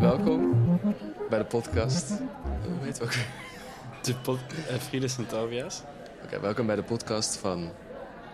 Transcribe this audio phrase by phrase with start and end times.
[0.00, 0.68] Welkom
[1.28, 2.08] bij de podcast.
[2.08, 2.18] Hoe
[2.80, 3.12] heet het ook?
[4.02, 4.38] De pod
[4.70, 5.82] uh, Frides en Tobias.
[6.24, 7.72] Oké, welkom bij de podcast van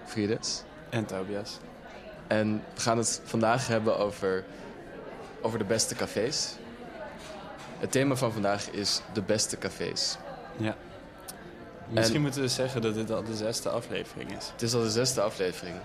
[0.04, 0.62] Frides.
[0.90, 1.58] En Tobias.
[2.26, 4.44] En we gaan het vandaag hebben over,
[5.40, 6.56] over de beste cafés.
[7.78, 10.16] Het thema van vandaag is de beste cafés.
[10.56, 10.76] Ja.
[11.88, 14.48] Misschien moeten we zeggen dat dit al de zesde aflevering is.
[14.52, 15.76] Het is al de zesde aflevering.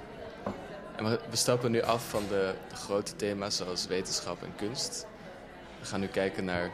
[0.97, 5.07] En we, we stappen nu af van de, de grote thema's zoals wetenschap en kunst.
[5.79, 6.71] We gaan nu kijken naar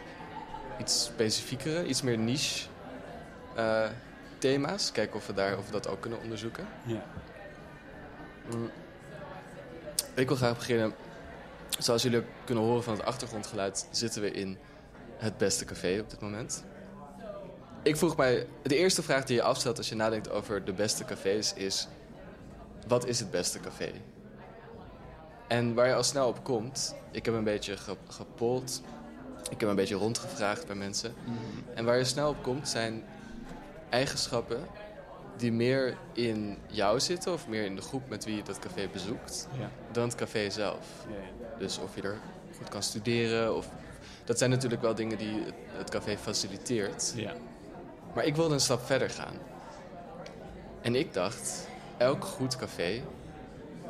[0.80, 2.68] iets specifiekere, iets meer niche
[3.56, 3.90] eh,
[4.38, 4.92] thema's.
[4.92, 6.68] Kijken of we, daar, of we dat ook kunnen onderzoeken.
[6.86, 7.04] Ja.
[8.52, 8.70] Mm.
[10.14, 10.94] Ik wil graag beginnen.
[11.80, 14.58] Zoals jullie kunnen horen van het achtergrondgeluid, zitten we in
[15.18, 16.64] het beste café op dit moment.
[17.84, 21.06] Ik vroeg mij, de eerste vraag die je afstelt als je nadenkt over de beste
[21.06, 21.88] cafés is:
[22.88, 23.92] wat is het beste café?
[25.54, 28.82] En waar je al snel op komt, ik heb een beetje ge gepold,
[29.50, 31.14] ik heb een beetje rondgevraagd bij mensen.
[31.24, 31.36] Mhm.
[31.78, 33.04] En waar je snel op komt zijn
[33.90, 34.66] eigenschappen
[35.38, 38.88] die meer in jou zitten of meer in de groep met wie je dat café
[38.92, 39.70] bezoekt Ja.
[39.92, 40.86] dan het café zelf.
[41.10, 41.58] Ja, ja.
[41.60, 42.18] Dus of je er
[42.58, 43.68] goed kan studeren of
[44.26, 47.14] dat zijn natuurlijk wel dingen die het- het café faciliteert.
[47.16, 47.34] ja.
[48.14, 49.34] Maar ik wilde een stap verder gaan.
[50.82, 53.02] En ik dacht, elk goed café,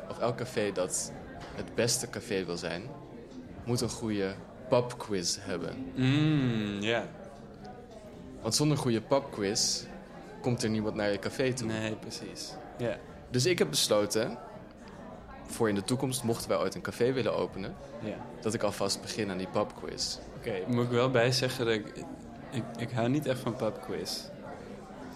[0.08, 1.12] of elk café dat
[1.54, 2.82] het beste café wil zijn,
[3.64, 4.34] moet een goede
[4.68, 5.92] pubquiz hebben.
[5.94, 7.06] Mm, ja.
[8.42, 9.82] Want zonder goede pubquiz
[10.40, 11.66] komt er niemand naar je café toe.
[11.66, 12.52] Nee, precies.
[12.78, 12.96] Ja.
[13.30, 14.38] Dus ik heb besloten,
[15.46, 17.74] voor in de toekomst, mochten wij ooit een café willen openen,
[18.40, 20.18] dat ik alvast begin aan die pubquiz.
[20.36, 21.92] Oké, moet ik wel bij zeggen dat ik,
[22.50, 22.62] ik...
[22.76, 24.20] Ik hou niet echt van pubquiz.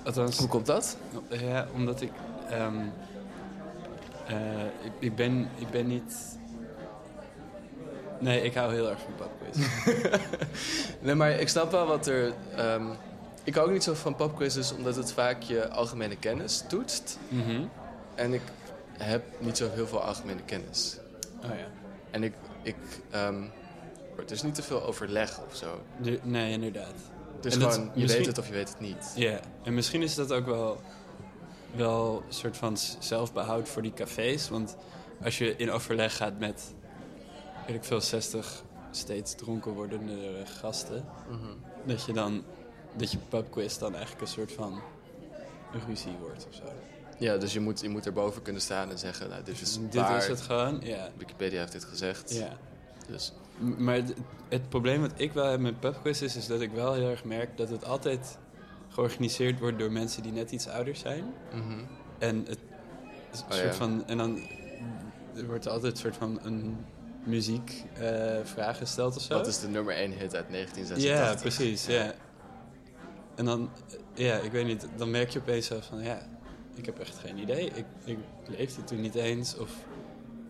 [0.04, 0.38] Althans...
[0.38, 0.96] Hoe komt dat?
[1.28, 2.10] Ja, omdat ik...
[2.50, 2.86] ehm,
[4.28, 4.36] eh,
[4.84, 6.14] ik, ik, ben, ik ben niet...
[8.20, 9.66] Nee, ik hou heel erg van pubquiz.
[11.00, 12.32] Nee, maar ik snap wel wat er...
[12.56, 12.84] ehm,
[13.44, 17.19] ik hou ook niet zo van pubquizzes, omdat het vaak je algemene kennis toetst.
[17.28, 17.62] Mhm.
[18.14, 18.42] En ik
[18.98, 20.97] heb niet zo heel veel algemene kennis.
[21.44, 21.66] Oh ja.
[22.10, 22.32] En ik...
[22.62, 22.76] ik
[23.10, 23.42] ehm,
[24.16, 25.80] het is niet te veel overleg of zo.
[26.22, 26.94] Nee, inderdaad.
[27.36, 29.12] Het is dat- gewoon, je misschien- weet het of je weet het niet.
[29.14, 30.80] Ja, en misschien is dat ook wel,
[31.74, 34.48] wel een soort van zelfbehoud voor die cafés.
[34.48, 34.76] Want
[35.22, 36.74] als je in overleg gaat met,
[37.66, 41.04] weet ik veel, 60 steeds dronken wordende gasten...
[41.30, 41.86] Mhm.
[41.86, 42.44] dat je dan,
[42.96, 44.80] dat je pubquiz dan eigenlijk een soort van
[45.86, 46.62] ruzie wordt of zo.
[47.18, 49.94] Ja, dus je moet, je moet erboven kunnen staan en zeggen, nou, dit is Dit
[49.94, 50.16] waar.
[50.16, 51.08] is het gewoon, ja.
[51.16, 52.34] Wikipedia heeft dit gezegd.
[52.34, 52.56] ja.
[53.08, 54.14] Dus M- Maar het,
[54.48, 57.24] het probleem wat ik wel heb met pubquiz is, is dat ik wel heel erg
[57.24, 58.38] merk dat het altijd
[58.88, 61.25] georganiseerd wordt door mensen die net iets ouder zijn.
[61.53, 61.81] mhm.
[62.19, 62.59] En het
[63.32, 63.72] is een Oh, soort ja.
[63.75, 64.06] van.
[64.06, 64.38] En dan
[65.37, 66.76] er wordt altijd een soort van een
[67.25, 69.34] muziekvraag gesteld of zo.
[69.34, 71.41] wat is de nummer 1 hit uit ja, 1986?
[71.41, 71.87] precies.
[71.87, 72.12] Ja.
[73.34, 73.71] En dan,
[74.15, 76.27] eh, ja, ik weet niet, dan merk je opeens zo van ja,
[76.75, 77.71] ik heb echt geen idee.
[77.75, 79.71] Ik, ik leefde toen niet eens of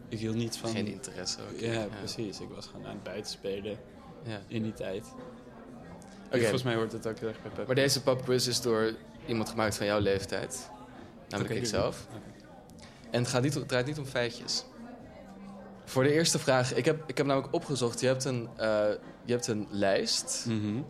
[0.09, 0.71] ik hield niet van.
[0.71, 1.61] Geen interesse ook.
[1.61, 2.41] Ja, precies.
[2.41, 3.79] Ik was gewoon aan het buiten spelen
[4.23, 4.41] Ja.
[4.49, 5.05] in die tijd.
[6.29, 8.93] Oké, Volgens mij wordt het ook heel erg bij maar deze pubquiz is door
[9.27, 10.71] iemand gemaakt van jouw leeftijd.
[11.29, 12.07] Namelijk Oké, ikzelf.
[13.11, 14.65] En het, gaat niet, het draait niet om feitjes.
[15.85, 18.01] Voor de eerste vraag, ik heb, ik heb namelijk opgezocht.
[18.01, 18.67] Je hebt een, eh,
[19.25, 20.81] je hebt een lijst Mhm.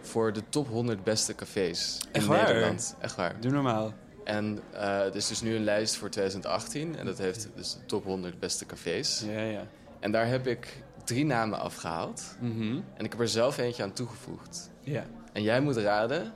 [0.00, 2.46] voor de top 100 beste cafés in Echt waar?
[2.46, 2.96] Nederland.
[3.00, 3.40] Echt waar.
[3.40, 3.92] Doe normaal.
[4.24, 6.96] En eh het is dus nu een lijst voor 2018.
[6.96, 9.24] En dat heeft dus de top 100 beste cafés.
[9.26, 9.66] Ja, ja.
[10.00, 12.36] En daar heb ik drie namen afgehaald.
[12.40, 12.80] Mhm.
[12.94, 14.70] En ik heb er zelf eentje aan toegevoegd.
[14.82, 15.04] Ja.
[15.32, 16.32] En jij moet raden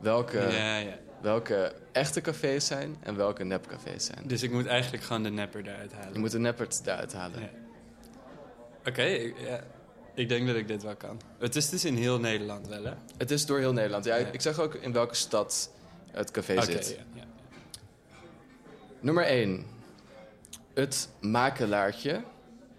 [0.00, 0.94] welke, ja, ja.
[1.20, 4.26] welke echte cafés zijn en welke nepcafés zijn.
[4.26, 6.12] Dus ik moet eigenlijk gewoon de nepper eruit halen.
[6.12, 7.40] Je moet de neppert eruit halen.
[7.40, 7.48] Ja.
[8.86, 9.60] Oké, ik- ja.
[10.14, 11.20] ik denk dat ik dit wel kan.
[11.38, 12.92] Het is dus in heel Nederland wel, hè?
[13.16, 14.04] Het is door heel Nederland.
[14.04, 14.26] Ja, Ja.
[14.26, 15.70] Ik zeg ook in welke stad
[16.10, 16.96] het café Oké, zit.
[16.98, 17.24] ja, ja.
[19.00, 19.66] Nummer 1.
[20.74, 22.22] Het Makelaartje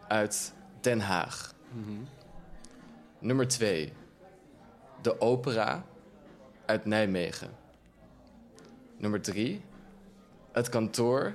[0.07, 1.53] uit Den Haag.
[1.71, 1.91] Mhm.
[3.19, 3.93] Nummer 2.
[5.05, 5.85] De Opera
[6.65, 7.49] uit Nijmegen.
[8.97, 9.61] Nummer 3.
[10.51, 11.33] Het Kantoor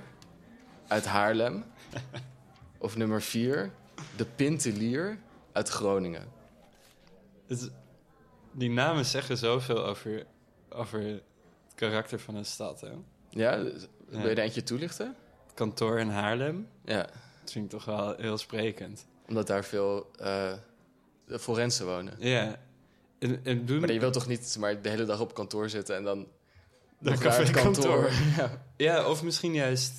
[0.87, 1.63] uit Haarlem.
[2.77, 3.71] of nummer 4.
[4.15, 5.17] De Pintelier
[5.51, 6.27] uit Groningen.
[7.47, 7.71] Het
[8.51, 10.25] die namen zeggen zoveel over,
[10.69, 11.23] over het
[11.75, 12.91] karakter van een stad, hè?
[13.29, 13.63] Ja,
[14.07, 15.15] wil je er eentje toelichten?
[15.53, 17.01] Kantoor in Haarlem, Ja,
[17.41, 19.05] dat vind ik toch wel heel sprekend.
[19.27, 20.53] omdat daar veel eh
[21.27, 22.15] forensen wonen.
[22.19, 22.59] Ja.
[23.21, 23.79] En, en doen...
[23.79, 26.27] Maar je wilt toch niet maar de hele dag op kantoor zitten en dan...
[27.03, 28.11] Het café kantoor.
[28.37, 28.65] ja.
[28.77, 29.93] Ja, of misschien juist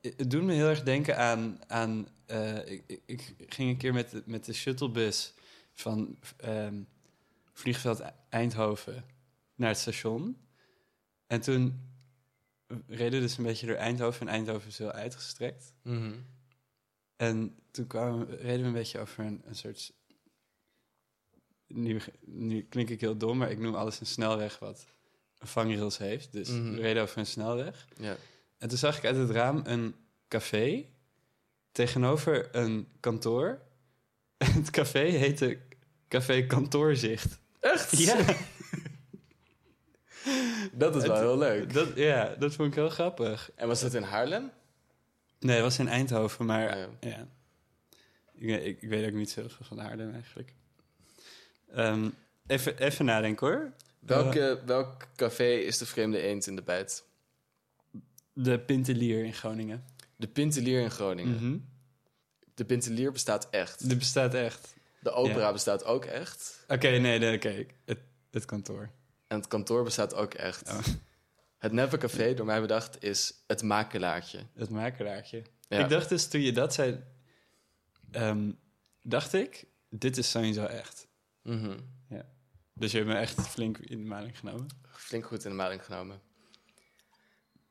[0.00, 1.58] het doet me heel erg denken aan...
[1.66, 5.34] aan eh, ik, ik- ik ging een keer met de, met de shuttlebus
[5.72, 6.82] van ehm,
[7.52, 9.04] vliegveld Eindhoven
[9.54, 10.36] naar het station.
[11.26, 11.90] En toen
[12.86, 14.20] reden we dus een beetje door Eindhoven.
[14.26, 15.72] En Eindhoven is heel uitgestrekt.
[15.82, 16.12] Mhm.
[17.16, 19.92] En toen kwamen, reden we een beetje over een, een soort...
[21.74, 24.86] Nu, nu klink ik heel dom, maar ik noem alles een snelweg wat
[25.38, 26.32] een vangrails heeft.
[26.32, 26.74] Dus Mhm.
[26.74, 27.86] we reden over een snelweg.
[27.96, 28.16] Ja.
[28.58, 29.94] En toen zag ik uit het raam een
[30.28, 30.84] café
[31.72, 33.60] tegenover een kantoor.
[34.56, 35.58] Het café heette
[36.08, 37.38] Café Kantoorzicht.
[37.60, 37.98] Echt?
[37.98, 38.16] Ja,
[40.72, 41.72] Dat is wel Het- heel leuk.
[41.72, 43.50] dat, ja, dat vond ik heel grappig.
[43.54, 44.50] En was dat in Haarlem?
[45.38, 46.88] Nee, het was in Eindhoven, maar ja.
[47.00, 47.26] ja.
[48.34, 50.52] Ik, ik, ik weet ook niet zoveel van Haarlem eigenlijk.
[51.74, 52.08] Ehm,
[52.46, 53.72] even, even nadenken hoor.
[53.98, 57.04] Welke, welk café is de vreemde eend in de bijt?
[58.32, 59.84] De Pintelier in Groningen.
[60.16, 61.34] De Pintelier in Groningen.
[61.34, 61.58] Mhm.
[62.54, 63.88] De Pintelier bestaat echt.
[63.88, 64.74] Die bestaat echt.
[65.00, 65.52] De opera Ja.
[65.52, 66.64] bestaat ook echt.
[66.68, 67.66] Oké, nee, nee oké.
[67.84, 67.98] Het,
[68.30, 68.90] het kantoor.
[69.26, 70.68] En het kantoor bestaat ook echt.
[70.70, 70.78] Oh.
[71.58, 74.38] Het Never Café, door mij bedacht, is het makelaartje.
[74.54, 75.42] Het makelaartje.
[75.68, 75.78] Ja.
[75.78, 77.04] Ik dacht dus toen je dat zei,
[78.10, 78.50] ehm,
[79.02, 81.06] dacht ik, dit is sowieso echt.
[81.42, 81.78] Mhm.
[82.74, 84.66] Dus je hebt me echt flink in de maling genomen.
[84.90, 86.20] Flink goed in de maling genomen.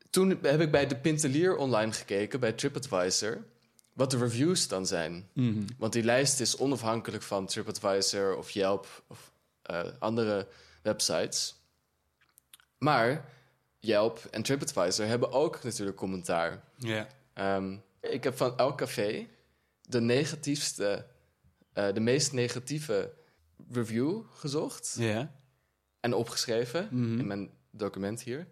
[0.10, 3.46] Toen heb ik bij de Pintelier online gekeken, bij TripAdvisor,
[3.94, 5.30] wat de reviews dan zijn.
[5.34, 5.64] Mhm.
[5.78, 9.32] Want die lijst is onafhankelijk van TripAdvisor of Yelp of
[9.62, 10.48] eh, andere
[10.82, 11.56] websites.
[12.78, 13.30] Maar
[13.80, 16.64] Yelp en TripAdvisor hebben ook natuurlijk commentaar.
[16.76, 17.08] Ja.
[17.34, 19.28] Ehm, ik heb van elk café
[19.82, 21.06] de negatiefste,
[21.74, 23.12] eh, de meest negatieve
[23.72, 25.36] review gezocht Ja.
[26.00, 27.20] en opgeschreven Mhm.
[27.20, 28.48] in mijn document hier.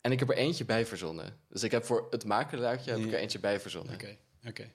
[0.00, 1.38] En ik heb er eentje bij verzonnen.
[1.48, 3.12] Dus ik heb voor het makelaartje heb ik Ja.
[3.12, 3.94] er eentje bij verzonnen.
[3.94, 4.16] Oké,
[4.46, 4.70] oké.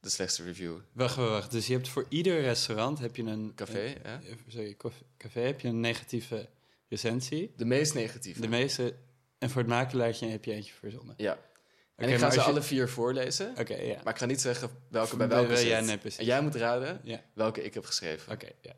[0.00, 0.78] De slechtste review.
[0.92, 1.50] Wacht, wacht, wacht.
[1.50, 3.52] Dus je hebt voor ieder restaurant heb je een...
[3.54, 4.18] Café, een- hè?
[4.18, 4.76] eh, sorry,
[5.16, 6.48] café heb je een negatieve
[6.88, 7.52] recensie.
[7.56, 8.40] De meest negatieve.
[8.40, 8.94] De meeste...
[9.38, 11.14] En voor het makelaartje heb je eentje verzonnen.
[11.18, 11.38] Ja.
[12.00, 13.54] En ik ga ze je- alle vier voorlezen.
[13.58, 14.00] Oké, ja.
[14.04, 15.84] Maar ik ga niet zeggen welke bij welke zit.
[15.84, 16.18] nee, precies.
[16.18, 17.00] En jij moet raden
[17.34, 18.32] welke ik heb geschreven.
[18.32, 18.72] oké, ja.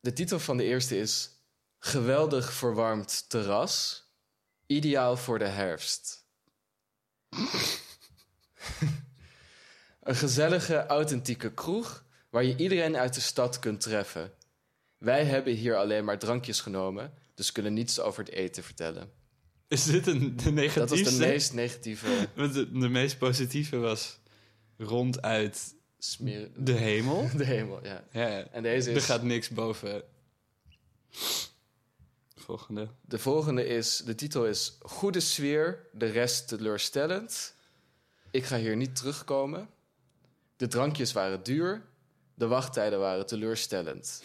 [0.00, 1.30] De titel van de eerste is...
[1.78, 4.06] Geweldig verwarmd terras.
[4.66, 6.24] Ideaal voor de herfst.
[10.02, 12.04] Een gezellige, authentieke kroeg...
[12.30, 14.32] waar je iedereen uit de stad kunt treffen.
[14.98, 17.14] Wij hebben hier alleen maar drankjes genomen...
[17.34, 19.12] dus kunnen niets over het eten vertellen.
[19.68, 24.18] Is dit een, de Dat was de meest negatieve Want de, de meest positieve was
[24.76, 26.50] ronduit smeer...
[26.56, 27.28] de hemel.
[27.36, 28.04] De hemel, ja.
[28.12, 28.46] Ja.
[28.50, 29.04] En deze er is...
[29.04, 30.02] gaat niks boven.
[32.36, 32.88] Volgende.
[33.00, 37.54] De volgende is, de titel is Goede sfeer, de rest teleurstellend.
[38.30, 39.68] Ik ga hier niet terugkomen.
[40.56, 41.86] De drankjes waren duur,
[42.34, 44.22] de wachttijden waren teleurstellend.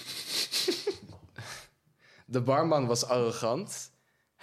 [2.26, 3.92] de barman was arrogant.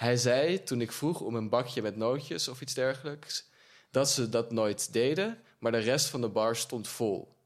[0.01, 3.49] Hij zei toen ik vroeg om een bakje met nootjes of iets dergelijks,
[3.91, 7.37] dat ze dat nooit deden, maar de rest van de bar stond vol.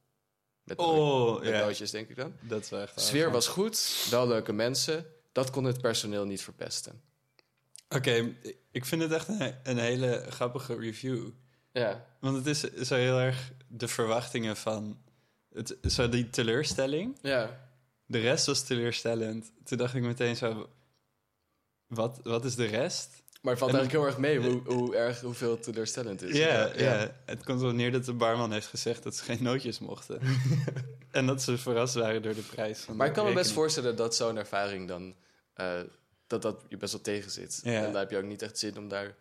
[0.62, 2.35] Met, Oh, met nootjes, denk ik dan.
[2.41, 5.06] Dat is echt De sfeer was goed, wel leuke mensen.
[5.33, 7.01] Dat kon het personeel niet verpesten.
[7.89, 8.35] Oké,
[8.71, 11.29] ik vind het echt een, een hele grappige review.
[11.73, 14.99] Ja, Want het is zo heel erg de verwachtingen van...
[15.55, 17.19] Het, zo die teleurstelling.
[17.23, 17.63] ja.
[18.06, 19.53] De rest was teleurstellend.
[19.65, 20.69] Toen dacht ik meteen zo...
[21.94, 23.22] Wat, wat is de rest?
[23.41, 26.36] Maar het valt En- eigenlijk heel erg mee hoe, hoe erg hoeveel teleurstellend het is.
[26.36, 27.15] Ja, ja.
[27.24, 30.20] het komt wel neer dat de barman heeft gezegd dat ze geen nootjes mochten.
[31.10, 33.53] en dat ze verrast waren door de prijs van Maar de ik kan me best
[33.53, 35.15] voorstellen dat zo'n ervaring dan...
[35.55, 35.81] eh,
[36.27, 37.60] dat dat je best wel tegen zit.
[37.63, 37.72] Ja.
[37.72, 39.15] En dan heb je ook niet echt zin om daar...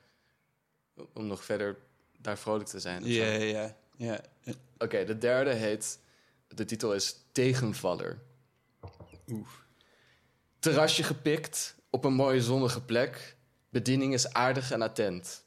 [1.14, 1.78] om nog verder
[2.18, 3.02] daar vrolijk te zijn.
[3.02, 3.14] of zo.
[3.14, 4.22] Ja, ja, ja.
[4.42, 4.54] ja.
[4.78, 6.00] Oké, de derde heet...
[6.48, 8.22] De titel is Tegenvaller.
[9.28, 9.48] Oeh.
[10.60, 13.36] Terrasje gepikt, op een mooie zonnige plek.
[13.70, 15.46] Bediening is aardig en attent.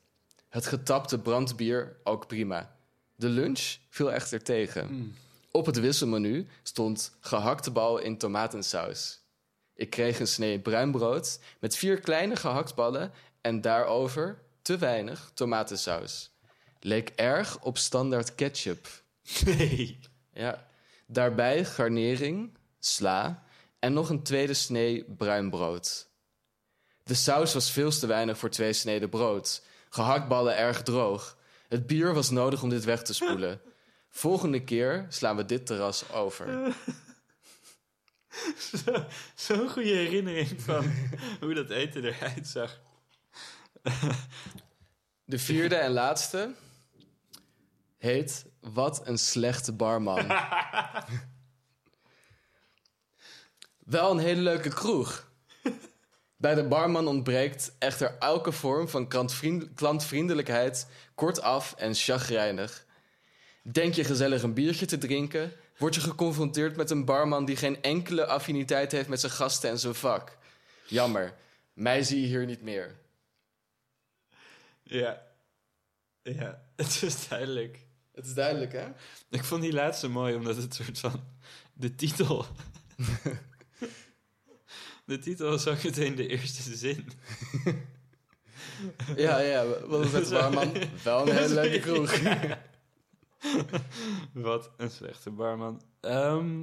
[0.49, 2.76] Het getapte brandbier ook prima.
[3.17, 4.93] De lunch viel echter tegen.
[4.93, 5.15] Mm.
[5.50, 9.21] Op het wisselmenu stond gehaktbal in tomatensaus.
[9.75, 16.31] Ik kreeg een snee bruin brood met vier kleine gehaktballen en daarover te weinig tomatensaus.
[16.81, 18.88] Leek erg op standaard ketchup.
[19.45, 19.99] Nee.
[20.33, 20.67] Ja.
[21.07, 23.45] Daarbij garnering, sla
[23.79, 26.09] en nog een tweede snee bruin brood.
[27.07, 29.63] De saus was veel te weinig voor twee sneden brood.
[29.89, 31.37] Gehaktballen erg droog.
[31.69, 33.61] Het bier was nodig om dit weg te spoelen.
[34.11, 36.75] Volgende keer slaan we dit terras over.
[38.59, 40.93] Zo- Zo'n goede herinnering van
[41.41, 42.81] hoe dat eten eruit zag.
[45.25, 46.55] De vierde en laatste
[47.99, 50.27] heet Wat een slechte barman.
[53.79, 55.25] Wel een hele leuke kroeg.
[56.37, 62.87] Bij de barman ontbreekt echter elke vorm van klantvriend- klantvriendelijkheid, kortaf en chagrijnig.
[63.62, 67.83] Denk je gezellig een biertje te drinken, word je geconfronteerd met een barman die geen
[67.83, 70.37] enkele affiniteit heeft met zijn gasten en zijn vak.
[70.87, 71.35] Jammer,
[71.73, 72.95] mij zie je hier niet meer.
[74.83, 75.23] Ja.
[76.23, 77.78] Ja, het is duidelijk.
[78.12, 78.87] Het is duidelijk, hè?
[79.31, 81.25] Ik vond die laatste mooi, omdat het soort van...
[81.73, 82.47] De titel...
[85.07, 87.09] de titel was ook meteen de eerste zin.
[89.17, 90.73] Ja, ja, wat is het barman?
[91.05, 92.19] Wel een hele leuke kroeg.
[94.33, 95.83] Wat een slechte barman.
[96.01, 96.59] Ehm,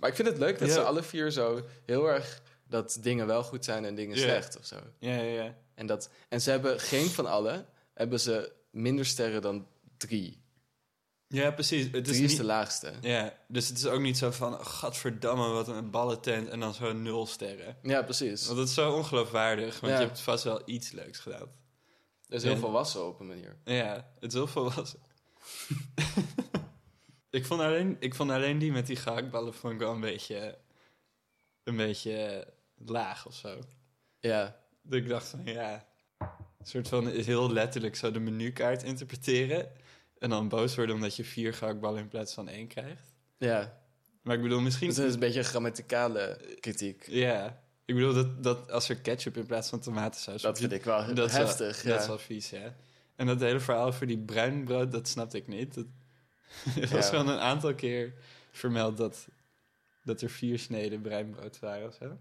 [0.00, 0.74] Maar ik vind het leuk dat Ja.
[0.74, 4.66] ze alle vier zo heel erg dat dingen wel goed zijn en dingen slecht of
[4.66, 4.76] zo.
[4.98, 5.54] ja, ja, ja.
[5.74, 9.66] En, dat, en ze hebben geen van alle hebben ze minder sterren dan
[9.96, 10.42] drie.
[11.34, 11.88] Ja, precies.
[11.92, 12.36] Het is niet...
[12.36, 12.92] de laagste.
[13.00, 14.64] Ja, dus het is ook niet zo van...
[14.64, 16.48] Gadverdamme, wat een ballentent.
[16.48, 17.76] En dan zo nul sterren.
[17.82, 18.46] Ja, precies.
[18.46, 19.80] Want dat is zo ongeloofwaardig.
[19.80, 19.98] Want Ja.
[20.00, 21.50] je hebt vast wel iets leuks gedaan.
[22.26, 22.58] Dat is heel Ja.
[22.58, 23.56] volwassen op een manier.
[23.64, 24.98] Ja, het is heel volwassen.
[27.30, 30.58] ik, vond alleen, ik vond alleen die met die gehaktballen vond ik wel een beetje...
[31.64, 33.58] Een beetje laag of zo.
[34.20, 35.86] Ja, Dat ik dacht van, ja...
[36.58, 39.72] Een soort van heel letterlijk zo de menukaart interpreteren.
[40.24, 43.12] En dan boos worden omdat je vier gehaktballen in plaats van één krijgt.
[43.38, 43.82] ja.
[44.22, 44.88] Maar ik bedoel, misschien...
[44.88, 47.06] Het is een beetje een grammaticale kritiek.
[47.08, 50.42] Ja, ik bedoel dat, dat als er ketchup in plaats van tomatensaus...
[50.42, 51.82] Dat vind ik wel dat wel- heftig.
[51.82, 52.06] Dat is ja.
[52.08, 52.74] wel vies, ja.
[53.16, 55.74] En dat hele verhaal voor die bruinbrood, dat snapte ik niet.
[55.74, 55.84] Dat,
[56.68, 57.10] het was Ja.
[57.10, 58.12] gewoon een aantal keer
[58.52, 59.26] vermeld dat,
[60.04, 62.18] dat er vier sneden bruinbrood waren of zo.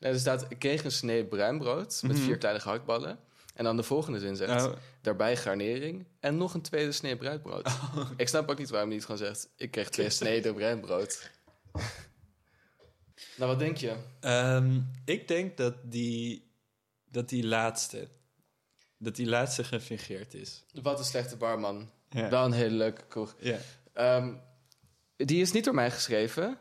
[0.00, 2.24] Nee, er staat, ik kreeg een snee bruinbrood met Mhm.
[2.24, 3.18] vier kleine gehaktballen.
[3.60, 7.70] En dan de volgende zin zegt, Oh, daarbij garnering en nog een tweede snee bruinbrood.
[8.16, 11.30] Ik snap ook niet waarom hij niet gewoon zegt, ik kreeg twee sneden bruinbrood.
[13.36, 13.94] nou, wat denk je?
[14.20, 16.50] ehm, ik denk dat die,
[17.10, 18.08] dat die laatste,
[18.98, 20.64] dat die laatste gefingeerd is.
[20.82, 21.90] Wat een slechte barman.
[22.08, 22.28] Ja.
[22.28, 23.36] Wel een hele leuke kroeg.
[23.38, 23.58] ja.
[23.92, 24.34] Ehm,
[25.16, 26.58] die is niet door mij geschreven.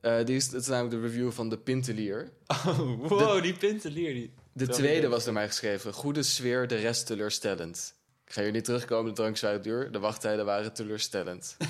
[0.00, 2.32] Eh, die is, het is namelijk de review van de Pintelier.
[2.46, 4.14] Oh, wow, die pintelier.
[4.14, 4.32] Die...
[4.58, 5.92] De tweede was door mij geschreven.
[5.92, 7.94] Goede sfeer, de rest teleurstellend.
[8.26, 9.92] Ik ga hier niet terugkomen, de drank uit duur.
[9.92, 11.56] De wachttijden waren teleurstellend.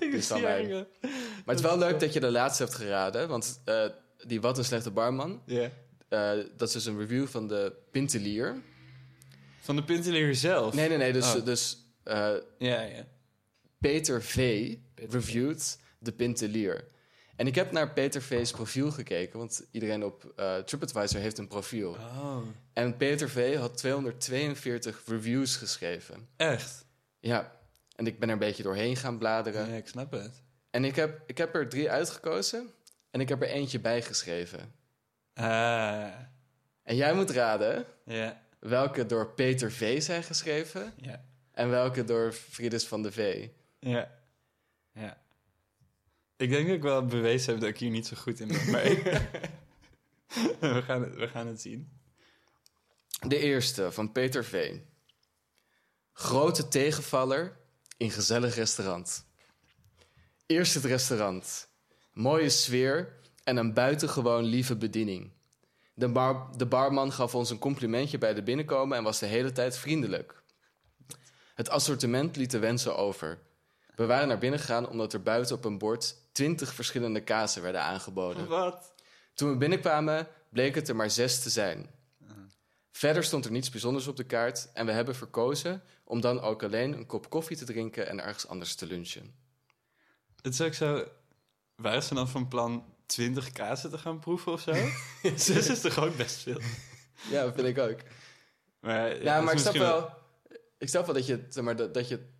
[0.00, 3.28] Ik eigenlijk- Maar het is wel leuk dat je de laatste hebt geraden.
[3.28, 3.84] Want eh,
[4.26, 5.42] die Wat een slechte barman...
[5.46, 5.70] Ja.
[6.08, 8.62] eh, dat is dus een review van de Pintelier.
[9.60, 10.74] Van de pintelier zelf?
[10.74, 11.12] Nee, nee, nee.
[11.12, 11.44] Dus, Oh.
[11.44, 13.04] dus eh, Ja, ja.
[13.78, 14.34] Peter V.
[14.94, 16.84] Peter reviewed de Pintelier.
[17.40, 19.38] En ik heb naar Peter V's profiel gekeken.
[19.38, 21.90] Want iedereen op eh, TripAdvisor heeft een profiel.
[21.90, 22.38] Oh,
[22.72, 23.56] En Peter V.
[23.56, 26.28] had 242 reviews geschreven.
[26.36, 26.84] echt?
[27.20, 27.52] Ja,
[27.96, 29.68] en ik ben er een beetje doorheen gaan bladeren.
[29.68, 30.42] Ja, ik snap het.
[30.70, 32.70] En ik heb, ik heb er drie uitgekozen
[33.10, 34.72] en ik heb er eentje bijgeschreven.
[35.34, 36.06] Ah,
[36.82, 42.32] En jij moet raden ja, welke door Peter V zijn geschreven ja, en welke door
[42.32, 43.48] Friedis van de V.
[43.78, 44.10] ja,
[44.92, 45.18] ja.
[46.40, 48.58] Ik denk dat ik wel bewezen heb dat ik hier niet zo goed in ben,
[50.74, 51.90] we, gaan het, we gaan het zien.
[53.26, 54.76] De eerste van Peter V.
[56.12, 57.56] Grote tegenvaller
[57.96, 59.26] in gezellig restaurant.
[60.46, 61.68] Eerst het restaurant.
[62.12, 63.12] Mooie sfeer
[63.44, 65.30] en een buitengewoon lieve bediening.
[65.94, 69.52] De, bar, de barman gaf ons een complimentje bij de binnenkomen en was de hele
[69.52, 70.42] tijd vriendelijk.
[71.54, 73.38] Het assortiment liet de wensen over.
[74.00, 77.82] We waren naar binnen gegaan omdat er buiten op een bord twintig verschillende kazen werden
[77.82, 78.48] aangeboden.
[78.48, 78.94] Wat?
[79.34, 81.90] Toen we binnenkwamen, bleek het er maar zes te zijn.
[82.90, 86.62] Verder stond er niets bijzonders op de kaart en we hebben verkozen om dan ook
[86.62, 89.34] alleen een kop koffie te drinken en ergens anders te lunchen.
[90.42, 91.08] Het is ook zo...
[91.74, 94.72] Waren ze dan van plan 20 kazen te gaan proeven of zo?
[95.36, 96.60] Zes is toch ook best veel?
[97.30, 97.98] Ja, dat vind ik ook.
[98.80, 100.10] Maar, Ja, maar ik snap wel,
[100.78, 102.38] ik snap wel dat je, maar, dat, dat je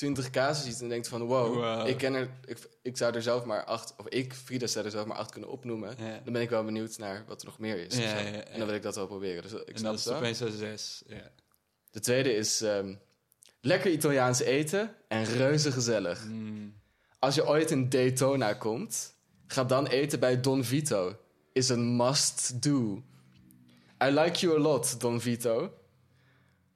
[0.00, 1.88] twintig kazen ziet en denkt van wow, Wow.
[1.88, 4.90] Ik, ken er, ik, ik zou er zelf maar acht, of ik, Frida, zou er
[4.90, 5.94] zelf maar acht kunnen opnoemen.
[5.98, 6.20] Ja.
[6.24, 7.96] Dan ben ik wel benieuwd naar wat er nog meer is.
[7.96, 8.44] Ja, ja.
[8.44, 9.42] En dan wil ik dat wel proberen.
[9.42, 10.16] Dus ik En snap dan het wel.
[10.16, 11.02] opeens zes.
[11.06, 11.30] Ja.
[11.90, 12.94] De tweede is ehm,
[13.60, 16.24] lekker Italiaans eten en reuze gezellig.
[16.24, 16.74] Mm.
[17.18, 19.14] Als je ooit in Daytona komt,
[19.46, 21.16] ga dan eten bij Don Vito.
[21.52, 23.02] Is een must-do.
[24.04, 25.74] I like you a lot, Don Vito.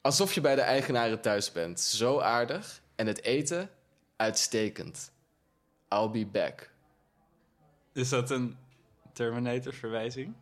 [0.00, 1.80] Alsof je bij de eigenaren thuis bent.
[1.80, 2.82] Zo aardig.
[2.94, 3.70] En het eten,
[4.16, 5.12] uitstekend.
[5.88, 6.70] I'll be back.
[7.92, 8.56] Is dat een
[9.12, 10.34] Terminator-verwijzing?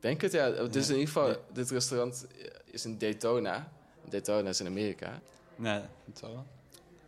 [0.00, 0.52] Denk het, ja.
[0.52, 0.92] Het is Ja.
[0.94, 1.28] in ieder geval...
[1.30, 1.36] Ja.
[1.52, 2.26] Dit restaurant
[2.64, 3.72] is in Daytona.
[4.08, 5.20] Daytona is in Amerika.
[5.56, 6.46] Nee, dat zal wel.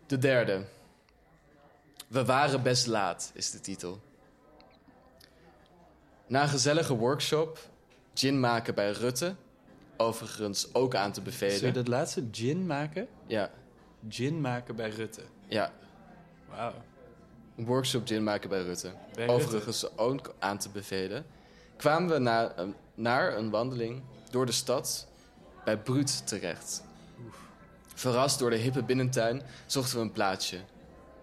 [0.06, 0.64] De derde.
[2.08, 4.00] We waren best laat, is de titel.
[6.26, 7.68] Na een gezellige workshop,
[8.14, 9.35] gin maken bij Rutte.
[9.97, 11.73] Overigens ook aan te Zul je bevelen.
[11.75, 13.08] dat laatste gin maken?
[13.26, 13.50] Ja,
[14.08, 15.22] Gin maken bij Rutte.
[15.48, 15.72] ja.
[16.48, 16.72] Wauw.
[17.56, 18.90] Een workshop gin maken bij Rutte.
[19.14, 19.44] Bij Rutte.
[19.44, 21.26] Overigens ook aan te bevelen.
[21.76, 22.54] Kwamen we na,
[22.94, 25.06] naar een wandeling door de stad
[25.64, 26.82] bij Bruut terecht.
[27.94, 30.58] Verrast door de hippe binnentuin zochten we een plaatsje.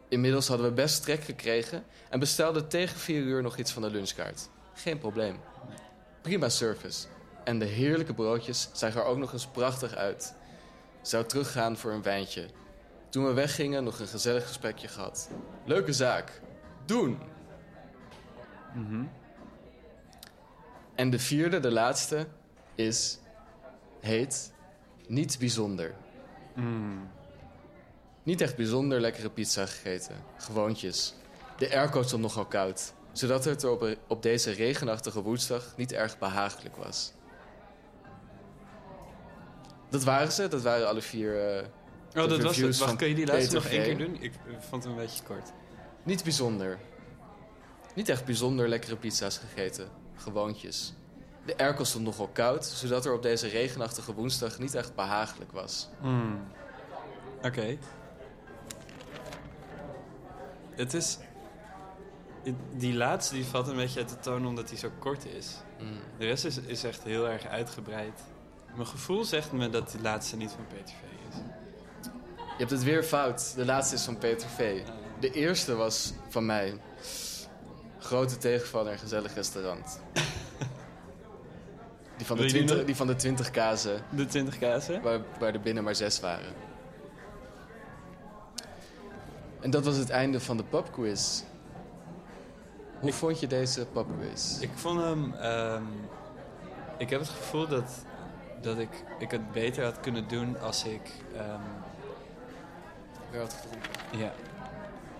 [0.07, 3.89] Inmiddels hadden we best trek gekregen en bestelden tegen vier uur nog iets van de
[3.89, 4.49] lunchkaart.
[4.73, 5.39] Geen probleem.
[6.21, 7.07] Prima service.
[7.43, 10.33] En de heerlijke broodjes zagen er ook nog eens prachtig uit.
[11.01, 12.47] Zou teruggaan voor een wijntje.
[13.15, 15.29] Toen we weggingen nog een gezellig gesprekje gehad.
[15.65, 16.41] Leuke zaak.
[16.85, 17.19] Doen!
[18.73, 19.03] Mhm.
[20.95, 22.27] En de vierde, de laatste,
[22.73, 23.19] is...
[23.99, 24.53] Heet...
[25.07, 25.95] Niet bijzonder.
[26.55, 27.09] Mm.
[28.23, 30.15] Niet echt bijzonder lekkere pizza gegeten.
[30.37, 31.13] Gewoontjes.
[31.57, 32.93] De airco stond nogal koud.
[33.11, 37.13] Zodat het op, op deze regenachtige woensdag niet erg behagelijk was.
[39.89, 40.47] Dat waren ze.
[40.47, 41.57] Dat waren alle vier...
[41.57, 41.65] eh,
[42.15, 42.77] Oh, dat was het.
[42.77, 44.17] Wacht, kun je die laatste nog één keer doen?
[44.21, 44.31] Ik
[44.69, 45.51] vond het een beetje kort.
[46.03, 46.79] niet bijzonder.
[47.95, 49.89] Niet echt bijzonder lekkere pizza's gegeten.
[50.15, 50.93] Gewoontjes.
[51.45, 52.65] De airco stond nogal koud.
[52.65, 55.89] Zodat er op deze regenachtige woensdag niet echt behagelijk was.
[56.01, 56.43] Mm.
[57.41, 57.77] Oké.
[60.71, 61.17] Het is...
[62.71, 65.55] Die laatste die valt een beetje uit de toon omdat hij zo kort is.
[65.79, 65.99] Mm.
[66.17, 68.21] De rest is, is echt heel erg uitgebreid.
[68.75, 71.35] Mijn gevoel zegt me dat die laatste niet van PTV is.
[72.57, 73.53] Je hebt het weer fout.
[73.55, 74.81] De laatste is van Peter V.
[75.19, 76.79] De eerste was van mij.
[77.99, 79.99] Grote tegenvaller en gezellig restaurant.
[82.17, 82.85] Die van de Wil je die 20, nog?
[82.85, 85.01] die van de 20 kazen, De 20 kazen?
[85.01, 86.53] waar, waar er binnen maar zes waren.
[89.59, 91.41] En dat was het einde van de popquiz.
[92.99, 94.59] Hoe vond je deze popquiz?
[94.59, 95.33] Ik vond hem...
[95.33, 95.83] ehm,
[96.97, 97.89] ik heb het gevoel dat,
[98.61, 101.11] dat ik, ik het beter had kunnen doen als ik...
[101.37, 101.61] ehm,
[103.31, 104.19] Gedronken.
[104.19, 104.31] ja,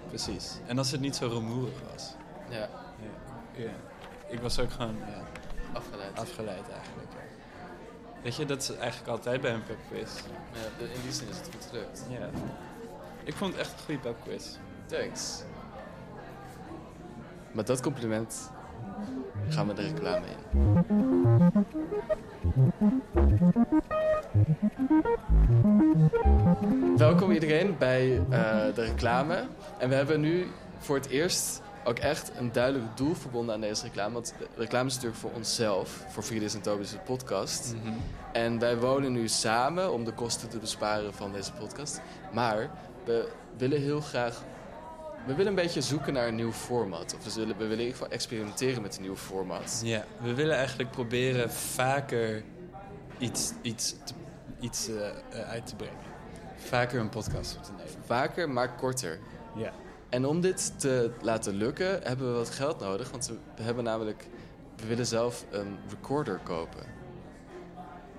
[0.07, 0.57] precies.
[0.65, 2.13] En als het niet zo rumoerig was.
[2.49, 2.69] Ja, Ja.
[3.63, 3.71] ja.
[4.27, 5.21] Ik was ook gewoon ja,
[5.73, 6.19] afgeleid.
[6.19, 7.07] afgeleid eigenlijk.
[8.23, 10.15] Weet je, dat is eigenlijk altijd bij een pubquiz.
[10.53, 12.05] Ja, in die zin is het goed gelukt.
[12.09, 12.29] Ja.
[13.23, 14.45] Ik vond het echt een goede pubquiz.
[14.85, 15.43] Thanks.
[17.51, 18.51] Met dat compliment
[19.49, 20.85] gaan we de reclame in.
[26.97, 29.47] Welkom iedereen bij eh, de reclame.
[29.77, 33.84] En we hebben nu voor het eerst ook echt een duidelijk doel verbonden aan deze
[33.84, 34.13] reclame.
[34.13, 37.75] Want de reclame is natuurlijk voor onszelf, voor Friedis en Tobias de podcast.
[38.34, 42.01] En wij wonen nu samen om de kosten te besparen van deze podcast.
[42.34, 42.69] Maar
[43.03, 44.43] we willen heel graag.
[45.25, 47.15] We willen een beetje zoeken naar een nieuw format.
[47.17, 49.81] Of we willen, we willen in ieder geval experimenteren met een nieuw format.
[49.83, 52.43] Ja, we willen eigenlijk proberen vaker
[53.17, 53.95] iets, iets,
[54.59, 55.97] iets eh, eh, uit te brengen.
[56.55, 57.91] Vaker een podcast op te nemen.
[58.05, 59.19] Vaker, maar korter.
[59.55, 59.73] Ja.
[60.09, 63.11] En om dit te laten lukken, hebben we wat geld nodig.
[63.11, 64.27] Want we, hebben namelijk.
[64.75, 66.83] We willen zelf een recorder kopen.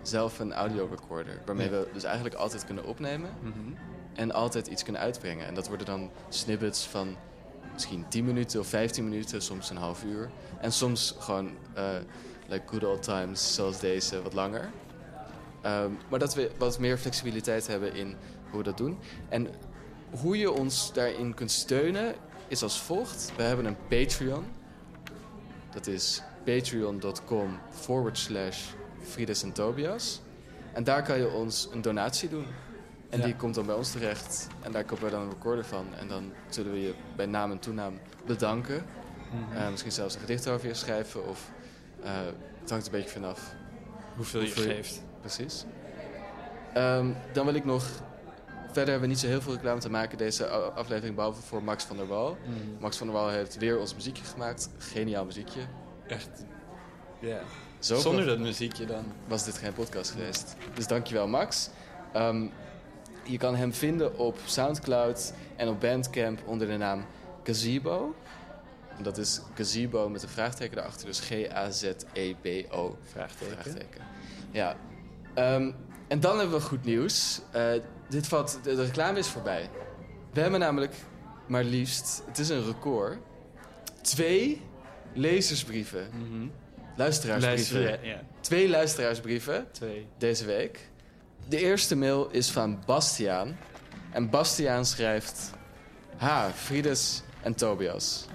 [0.03, 1.41] Zelf een audio recorder.
[1.47, 1.79] Waarmee Ja.
[1.79, 3.31] we dus eigenlijk altijd kunnen opnemen.
[4.17, 5.47] En altijd iets kunnen uitbrengen.
[5.47, 7.17] En dat worden dan snippets van
[7.73, 10.31] misschien 10 minuten of 15 minuten, soms een half uur.
[10.61, 11.85] En soms gewoon, eh,
[12.47, 14.71] like good old times, zoals deze, wat langer.
[15.63, 18.17] Ehm, maar dat we wat meer flexibiliteit hebben in
[18.51, 18.99] hoe we dat doen.
[19.29, 19.49] En
[20.21, 22.15] hoe je ons daarin kunt steunen
[22.49, 23.33] is als volgt.
[23.37, 24.45] We hebben een Patreon.
[25.71, 28.63] Dat is patreon.com forward slash
[29.03, 30.21] Frides en Tobias.
[30.73, 32.47] En daar kan je ons een donatie doen.
[33.11, 33.25] En Ja.
[33.25, 34.47] die komt dan bij ons terecht.
[34.63, 35.87] En daar kopen we dan een recorder van.
[35.99, 38.85] En dan zullen we je bij naam en toenaam bedanken.
[39.55, 41.29] Eh, misschien zelfs een gedicht over je schrijven.
[41.29, 41.51] Of
[42.03, 42.11] eh,
[42.61, 43.55] het hangt een beetje vanaf.
[44.17, 45.03] Hoeveel je Hoeveel je- geeft.
[45.21, 45.65] Precies.
[46.75, 47.85] Ehm, dan wil ik nog...
[48.67, 51.15] Verder hebben we niet zo heel veel reclame te maken deze aflevering.
[51.15, 52.37] Behalve voor Max van der Wal.
[52.81, 54.69] Max van der Wal heeft weer ons muziekje gemaakt.
[54.79, 55.61] Geniaal muziekje.
[56.07, 56.29] Echt.
[57.21, 57.41] Ja.
[57.79, 59.05] Zo Zonder dat muziekje dan.
[59.27, 60.57] was dit geen podcast geweest.
[60.75, 61.71] Dus dankjewel Max.
[62.13, 62.47] Ehm,
[63.27, 67.05] je kan hem vinden op Soundcloud en op Bandcamp onder de naam
[67.45, 68.15] Gazebo.
[69.03, 72.97] Dat is Gazebo met een vraagteken erachter, dus G-A-Z-E-B-O.
[73.13, 73.53] Vraagteken.
[73.55, 74.01] Vraagteken.
[74.51, 74.77] Ja.
[75.35, 75.71] Ehm,
[76.09, 77.41] en dan hebben we goed nieuws.
[77.51, 77.73] Eh,
[78.09, 79.71] dit valt, de, de reclame is voorbij.
[80.33, 80.95] We hebben namelijk
[81.47, 83.19] maar liefst, het is een record,
[84.03, 84.63] twee
[85.13, 86.47] lezersbrieven Mhm.
[86.97, 87.83] luisteraarsbrieven.
[87.83, 88.23] Luister, ja, ja.
[88.41, 90.07] Twee luisteraarsbrieven Twee.
[90.19, 90.89] deze week.
[91.49, 93.59] De eerste mail is van Bastiaan.
[94.11, 95.51] En Bastiaan schrijft...
[96.17, 98.27] Ha, Frides en Tobias.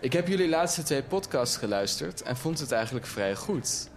[0.00, 3.88] Ik heb jullie laatste twee podcasts geluisterd en vond het eigenlijk vrij goed.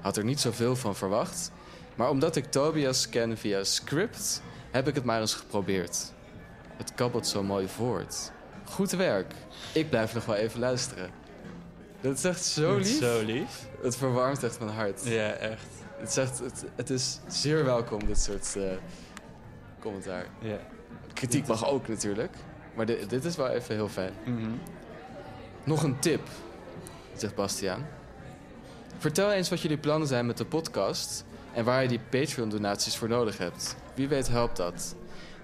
[0.00, 1.50] Had er niet zoveel van verwacht,
[1.94, 6.12] maar omdat ik Tobias ken via script, heb ik het maar eens geprobeerd.
[6.76, 8.32] Het kabbelt zo mooi voort.
[8.64, 9.34] Goed werk.
[9.72, 11.10] Ik blijf nog wel even luisteren.
[12.00, 12.98] Dat is echt zo lief.
[12.98, 13.68] Zo lief.
[13.82, 15.04] Het verwarmt echt mijn hart.
[15.04, 15.81] Ja, echt.
[16.02, 18.62] Het, is echt, het, het is zeer welkom, dit soort eh,
[19.80, 20.26] commentaar.
[20.38, 20.58] Ja.
[21.12, 22.34] Kritiek mag ook natuurlijk.
[22.74, 24.12] Maar dit, dit is wel even heel fijn.
[24.24, 24.50] Mhm.
[25.64, 26.28] Nog een tip,
[27.16, 27.86] zegt Bastiaan.
[28.98, 31.24] Vertel eens wat jullie plannen zijn met de podcast...
[31.54, 33.76] en waar je die Patreon-donaties voor nodig hebt.
[33.94, 34.94] Wie weet helpt dat.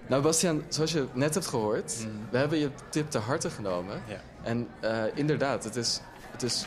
[0.07, 1.97] Nou, Bastiaan, zoals je net hebt gehoord...
[1.99, 2.31] Mhm.
[2.31, 4.03] we hebben je tip te harte genomen.
[4.07, 4.21] Ja.
[4.43, 6.67] En eh, inderdaad, het is, het is...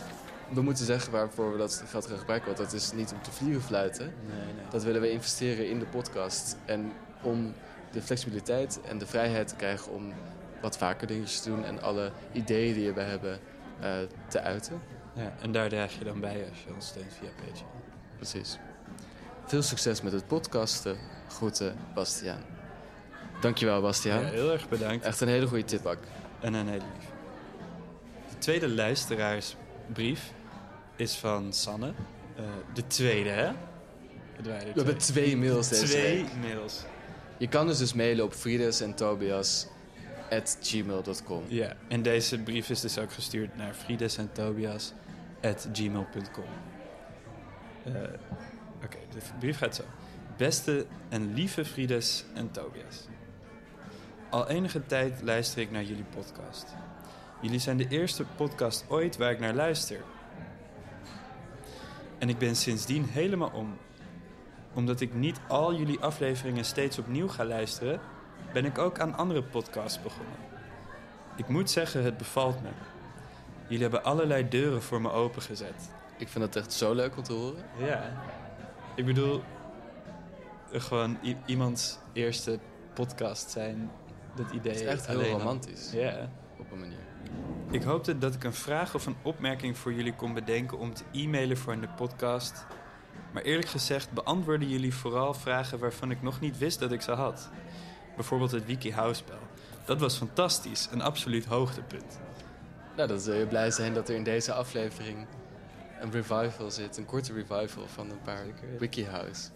[0.53, 2.47] We moeten zeggen waarvoor we dat geld gaan gebruiken.
[2.47, 4.05] Want dat is niet om te vliegen fluiten.
[4.05, 4.65] Nee, nee.
[4.69, 6.57] Dat willen we investeren in de podcast.
[6.65, 7.53] En om
[7.91, 10.13] de flexibiliteit en de vrijheid te krijgen om
[10.61, 13.39] wat vaker dingetjes te doen en alle ideeën die we hebben
[13.79, 13.91] eh,
[14.27, 14.81] te uiten.
[15.13, 17.69] Ja, en daar draag je dan bij als je ons steunt via Patreon.
[18.15, 18.57] Precies.
[19.45, 20.97] Veel succes met het podcasten.
[21.27, 22.41] Groeten, Bastiaan.
[23.41, 24.21] Dankjewel, Bastiaan.
[24.21, 25.05] Ja, heel erg bedankt.
[25.05, 25.97] Echt een hele goede tipbak.
[26.39, 27.09] En een hele lief.
[28.29, 30.31] De tweede luisteraarsbrief
[31.01, 31.93] is van Sanne.
[32.35, 33.51] Eh, de tweede, hè?
[34.43, 36.83] We hebben twee mails Twee mails.
[37.37, 39.67] Je kan dus dus mailen op frides en tobias
[40.29, 41.43] at gmail.com.
[41.47, 46.43] Ja, en deze brief is dus ook gestuurd naar friedesentobias.gmail.com.
[47.83, 47.93] Eh
[48.83, 49.83] Oké, de brief gaat zo.
[50.37, 53.07] Beste en lieve Friedes en Tobias.
[54.29, 56.65] Al enige tijd luister ik naar jullie podcast.
[57.41, 59.99] Jullie zijn de eerste podcast ooit waar ik naar luister.
[62.21, 63.77] En ik ben sindsdien helemaal om.
[64.73, 67.99] Omdat ik niet al jullie afleveringen steeds opnieuw ga luisteren,
[68.53, 70.35] ben ik ook aan andere podcasts begonnen.
[71.35, 72.69] Ik moet zeggen, het bevalt me.
[73.63, 75.89] Jullie hebben allerlei deuren voor me opengezet.
[76.17, 77.63] Ik vind het echt zo leuk om te horen.
[77.77, 78.23] Ja.
[78.95, 79.41] Ik bedoel,
[80.71, 82.59] eh, gewoon iemands eerste
[82.93, 83.91] podcast zijn,
[84.35, 84.71] dat idee.
[84.71, 85.91] Het is echt heel romantisch.
[85.91, 86.29] Ja.
[86.57, 87.10] Op een manier.
[87.71, 91.03] Ik hoopte dat ik een vraag of een opmerking voor jullie kon bedenken om te
[91.11, 92.65] e-mailen voor in de podcast.
[93.33, 97.11] Maar eerlijk gezegd beantwoorden jullie vooral vragen waarvan ik nog niet wist dat ik ze
[97.11, 97.49] had.
[98.15, 99.37] Bijvoorbeeld het WikiHow-spel.
[99.85, 102.19] Dat was fantastisch, een absoluut hoogtepunt.
[102.95, 105.25] Nou, dan zul je blij zijn dat er in deze aflevering
[106.01, 106.97] een revival zit.
[106.97, 108.45] Een korte revival van een paar.
[108.79, 109.49] WikiHows.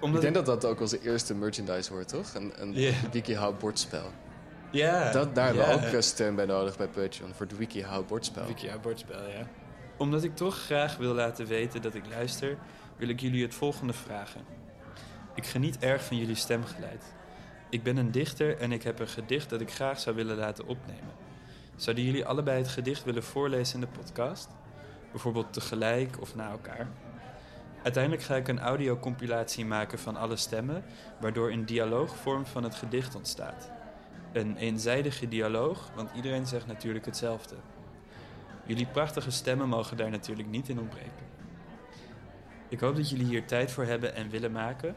[0.00, 2.34] Omdat Ik denk dat dat ook onze eerste merchandise wordt, toch?
[2.34, 2.92] Een, een Ja.
[3.12, 4.12] WikiHow bordspel.
[4.72, 8.46] Ja, Dat, daar hebben we ook steun bij nodig bij Patreon voor het WikiHow bordspel.
[8.46, 9.46] Wikia bordspel, ja.
[9.96, 12.58] Omdat ik toch graag wil laten weten dat ik luister,
[12.96, 14.40] wil ik jullie het volgende vragen.
[15.34, 17.04] Ik geniet erg van jullie stemgeluid.
[17.70, 20.66] Ik ben een dichter en ik heb een gedicht dat ik graag zou willen laten
[20.66, 21.14] opnemen.
[21.76, 24.48] Zouden jullie allebei het gedicht willen voorlezen in de podcast?
[25.10, 26.88] Bijvoorbeeld tegelijk of na elkaar?
[27.82, 30.84] Uiteindelijk ga ik een audiocompilatie maken van alle stemmen,
[31.20, 33.70] waardoor een dialoogvorm van het gedicht ontstaat.
[34.32, 37.54] Een eenzijdige dialoog, want iedereen zegt natuurlijk hetzelfde.
[38.66, 41.30] Jullie prachtige stemmen mogen daar natuurlijk niet in ontbreken.
[42.68, 44.94] Ik hoop dat jullie hier tijd voor hebben en willen maken.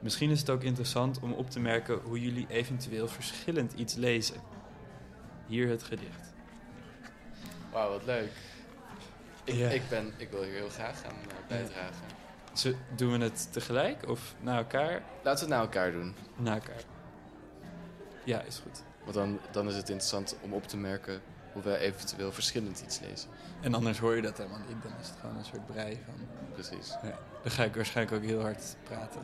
[0.00, 4.40] Misschien is het ook interessant om op te merken hoe jullie eventueel verschillend iets lezen.
[5.46, 6.32] Hier het gedicht.
[7.72, 8.30] Wauw, wat leuk.
[9.44, 9.68] Ik, Ja.
[9.68, 12.18] ik, ben, ik wil hier heel graag aan eh, bijdragen.
[12.96, 15.02] Doen we het tegelijk of na elkaar?
[15.22, 16.14] Laten we het naar elkaar doen.
[16.36, 16.82] Na elkaar.
[18.24, 18.82] Ja, is goed.
[19.02, 21.20] Want dan, dan is het interessant om op te merken
[21.52, 23.30] hoe we eventueel verschillend iets lezen.
[23.60, 24.82] En anders hoor je dat helemaal niet.
[24.82, 26.14] Dan is het gewoon een soort brei van.
[26.52, 26.88] Precies.
[27.02, 27.18] Ja.
[27.42, 29.20] Dan ga ik waarschijnlijk ook heel hard praten.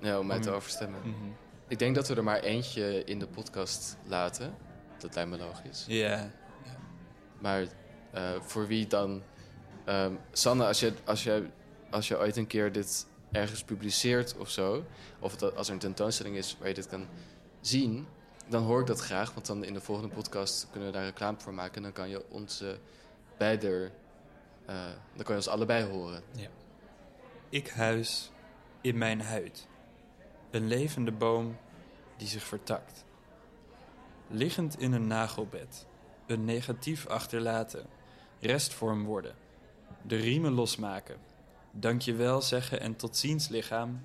[0.00, 1.00] Ja, om mij Om te overstemmen.
[1.00, 1.30] Mhm.
[1.68, 4.54] Ik denk dat we er maar eentje in de podcast laten.
[4.98, 5.84] Dat lijkt me logisch.
[5.88, 6.30] Ja.
[7.38, 7.66] Maar
[8.10, 9.22] eh, voor wie dan...
[9.84, 11.46] ehm, Sanne, als je, als, je,
[11.90, 14.84] als je ooit een keer dit ergens publiceert of zo...
[15.18, 17.06] of dat, als er een tentoonstelling is waar je dit kan
[17.60, 18.06] zien...
[18.48, 21.40] dan hoor ik dat graag, want dan in de volgende podcast kunnen we daar reclame
[21.40, 21.76] voor maken...
[21.76, 22.68] en dan kan je ons eh,
[23.36, 23.90] beide...
[24.66, 24.74] eh,
[25.14, 26.22] dan kan je ons allebei horen.
[27.48, 28.30] Ik huis
[28.80, 29.66] in mijn huid.
[30.50, 31.56] Een levende boom
[32.16, 33.04] die zich vertakt.
[34.28, 35.86] Liggend in een nagelbed.
[36.26, 37.86] Een negatief achterlaten.
[38.40, 39.34] Restvorm worden.
[40.02, 41.16] De riemen losmaken.
[41.70, 44.04] Dankjewel zeggen en tot ziens lichaam.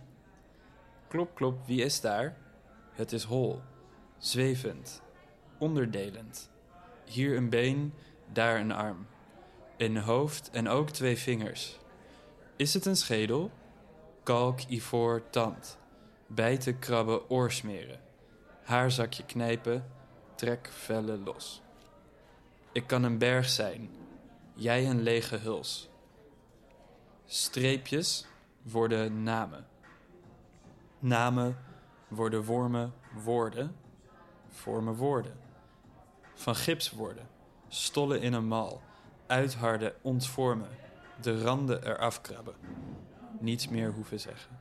[1.08, 2.38] Klop, klop, wie is daar?
[2.92, 3.62] Het is hol.
[4.20, 5.02] Zwevend.
[5.58, 6.50] Onderdelend.
[7.06, 7.94] Hier een been,
[8.34, 9.08] daar een arm.
[9.78, 11.80] een hoofd en ook twee vingers.
[12.56, 13.52] Is het een schedel?
[14.24, 15.78] Kalk, ivoor, tand.
[16.28, 18.00] Bijten, krabben, oorsmeren.
[18.64, 19.92] Haarzakje knijpen,
[20.36, 21.62] trek vellen los.
[22.72, 23.90] Ik kan een berg zijn,
[24.54, 25.90] jij een lege huls.
[27.26, 28.26] Streepjes
[28.62, 29.68] worden namen.
[31.00, 31.58] Namen
[32.08, 33.76] worden wormen, woorden,
[34.60, 35.34] vormen woorden.
[36.34, 37.28] Van gips worden,
[37.68, 38.82] stollen in een mal,
[39.28, 40.70] uitharden, ontvormen,
[41.22, 42.54] de randen eraf krabben.
[43.40, 44.58] Niets meer hoeven zeggen.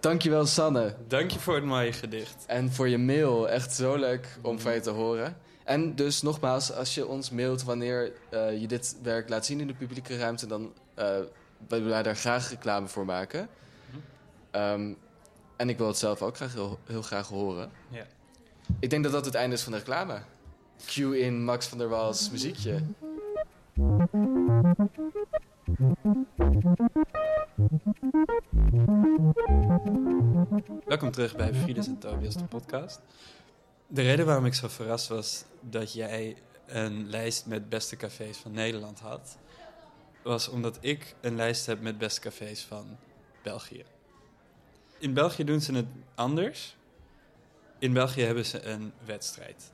[0.00, 0.96] Dankjewel, Sanne.
[1.08, 2.44] Dank je voor het mooie gedicht.
[2.46, 3.48] En voor je mail.
[3.48, 5.36] Echt zo leuk om van je te horen.
[5.64, 9.66] En dus nogmaals, als je ons mailt wanneer eh, je dit werk laat zien in
[9.66, 11.18] de publieke ruimte, dan uh,
[11.68, 13.48] willen wij daar graag reclame voor maken.
[14.52, 14.96] Um,
[15.56, 17.70] en ik wil het zelf ook graag heel, heel graag horen.
[17.88, 18.06] Ja.
[18.78, 20.22] Ik denk dat dat het einde is van de reclame.
[20.86, 22.80] Cue in Max van der Waals muziekje.
[30.86, 33.00] Welkom terug bij Frides en Tobias, de podcast.
[33.86, 38.52] De reden waarom ik zo verrast was dat jij een lijst met beste cafés van
[38.52, 39.38] Nederland had,
[40.22, 42.96] was omdat ik een lijst heb met beste cafés van
[43.42, 43.84] België.
[44.98, 46.76] In België doen ze het anders.
[47.80, 49.72] In België hebben ze een wedstrijd.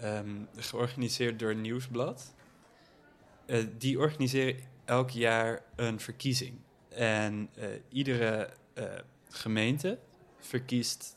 [0.00, 2.34] Ehm, georganiseerd door Nieuwsblad.
[3.46, 6.58] Uh, die organiseren elk jaar een verkiezing.
[6.88, 8.84] En uh, iedere uh,
[9.28, 9.98] gemeente
[10.38, 11.16] verkiest,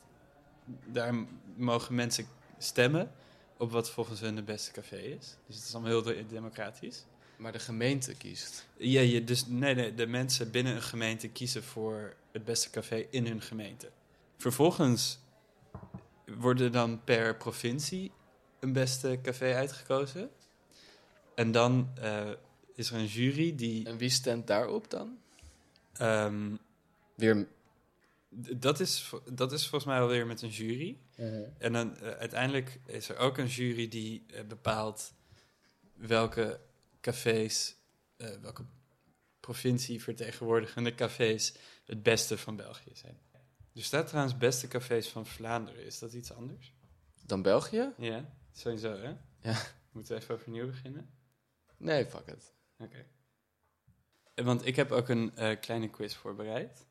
[0.86, 1.13] daar
[1.56, 3.12] mogen mensen stemmen
[3.58, 5.38] op wat volgens hun de beste café is.
[5.48, 7.06] Dus het is allemaal heel democratisch.
[7.38, 8.67] Maar de gemeente kiest?
[8.78, 13.06] Ja, je, dus nee, nee, de mensen binnen een gemeente kiezen voor het beste café
[13.10, 13.89] in hun gemeente.
[14.38, 15.20] Vervolgens
[16.36, 18.12] worden dan per provincie
[18.60, 20.30] een beste café uitgekozen.
[21.36, 22.30] En dan uh,
[22.74, 23.86] is er een jury die.
[23.86, 25.18] En wie stemt daarop dan?
[26.02, 26.60] Um,
[27.16, 27.48] Weer.
[28.58, 30.98] Dat is, dat is volgens mij alweer met een jury.
[31.16, 31.48] Uh -huh.
[31.58, 35.13] En dan uh, uiteindelijk is er ook een jury die uh, bepaalt
[35.94, 36.60] welke
[37.02, 37.76] cafés,
[38.42, 38.66] welke
[39.40, 41.54] provincie vertegenwoordigende cafés
[41.86, 43.18] het beste van België zijn.
[43.78, 45.86] Er staat trouwens beste cafés van Vlaanderen.
[45.86, 46.74] Is dat iets anders?
[47.26, 47.94] Dan België?
[47.98, 49.16] Ja, sowieso hè?
[49.40, 49.62] Ja.
[49.92, 51.10] Moeten we even overnieuw beginnen?
[51.78, 52.54] Nee, fuck it.
[52.78, 53.06] Oké.
[54.34, 54.46] Okay.
[54.46, 56.88] Want ik heb ook een uh, kleine quiz voorbereid.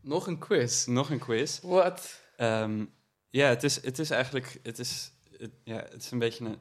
[0.00, 0.86] Nog een quiz?
[0.86, 1.60] Nog een quiz.
[1.60, 2.22] Wat?
[2.36, 2.94] Um,
[3.30, 4.60] ja, het is, het is eigenlijk...
[4.62, 6.60] Het is, het, ja, het is een beetje een,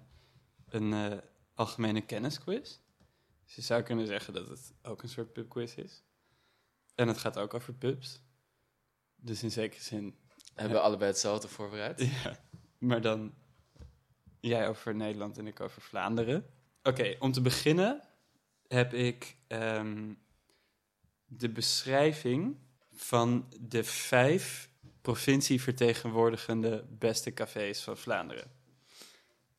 [0.65, 1.17] een uh,
[1.53, 2.77] algemene kennisquiz.
[3.43, 6.03] Dus je zou kunnen zeggen dat het ook een soort pubquiz is.
[6.95, 8.25] En het gaat ook over pubs.
[9.27, 10.15] Dus in zekere zin...
[10.53, 12.01] Hebben we allebei hetzelfde voorbereid?
[12.23, 12.39] Ja,
[12.77, 13.33] maar dan
[14.39, 16.45] jij over Nederland en ik over Vlaanderen.
[16.83, 18.01] Oké, okay, om te beginnen
[18.67, 20.19] heb ik um,
[21.25, 22.57] de beschrijving
[22.93, 24.69] van de vijf
[25.01, 28.51] provincievertegenwoordigende beste cafés van Vlaanderen.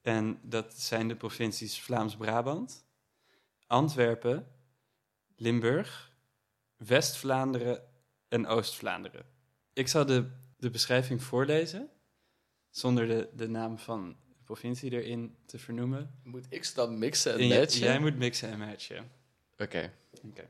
[0.03, 2.85] En dat zijn de provincies Vlaams-Brabant,
[3.67, 4.53] Antwerpen,
[5.37, 6.13] Limburg,
[6.77, 7.83] West-Vlaanderen
[8.29, 9.37] en Oost-Vlaanderen.
[9.79, 11.89] Ik zal de, de beschrijving voorlezen,
[12.71, 16.19] zonder de, de naam van de provincie erin te vernoemen.
[16.23, 17.81] Moet ik ze dan mixen en, En matchen?
[17.81, 19.11] Jij moet mixen en matchen.
[19.59, 19.93] Oké.
[20.25, 20.49] Oké.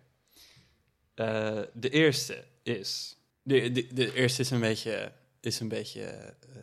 [1.14, 3.16] Uh, de eerste is.
[3.42, 5.12] De, de, de eerste is een beetje.
[5.40, 6.56] Is een beetje uh,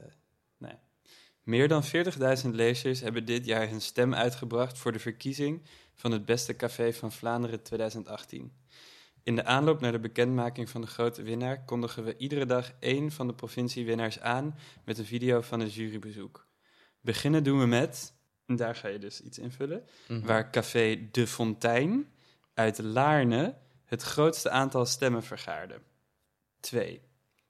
[0.58, 0.76] nee.
[1.44, 1.84] Meer dan
[2.44, 5.62] 40.000 lezers hebben dit jaar hun stem uitgebracht voor de verkiezing
[5.94, 8.52] van het beste café van Vlaanderen 2018.
[9.26, 13.12] In de aanloop naar de bekendmaking van de grote winnaar kondigen we iedere dag één
[13.12, 16.48] van de provinciewinnaars aan met een video van het jurybezoek.
[17.02, 18.14] Beginnen doen we met,
[18.46, 20.26] en daar ga je dus iets invullen, Mhm.
[20.26, 22.12] waar Café De Fontein
[22.54, 25.82] uit Laarne het grootste aantal stemmen vergaarde.
[26.60, 27.02] 2.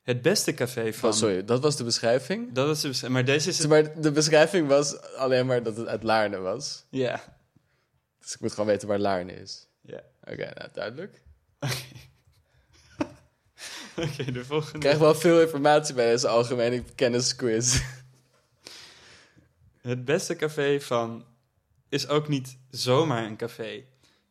[0.01, 1.09] Het beste café van...
[1.09, 2.51] Oh, sorry, dat was de beschrijving?
[2.51, 3.57] Dat is de besch- maar deze is...
[3.57, 6.85] het- Maar de beschrijving was alleen maar dat het uit Laarne was.
[6.89, 7.37] Ja.
[8.19, 9.67] Dus ik moet gewoon weten waar Laarne is.
[9.81, 10.01] Ja.
[10.23, 11.23] Oké, nou duidelijk.
[13.95, 14.73] Oké, de volgende...
[14.73, 17.81] Ik krijg wel veel informatie bij deze algemene kennisquiz.
[19.81, 21.25] Het beste café van
[21.89, 23.83] is ook niet zomaar een café.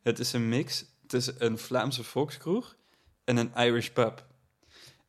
[0.03, 2.77] Het is een mix tussen een Vlaamse volkskroeg
[3.25, 4.27] en een Irish pub.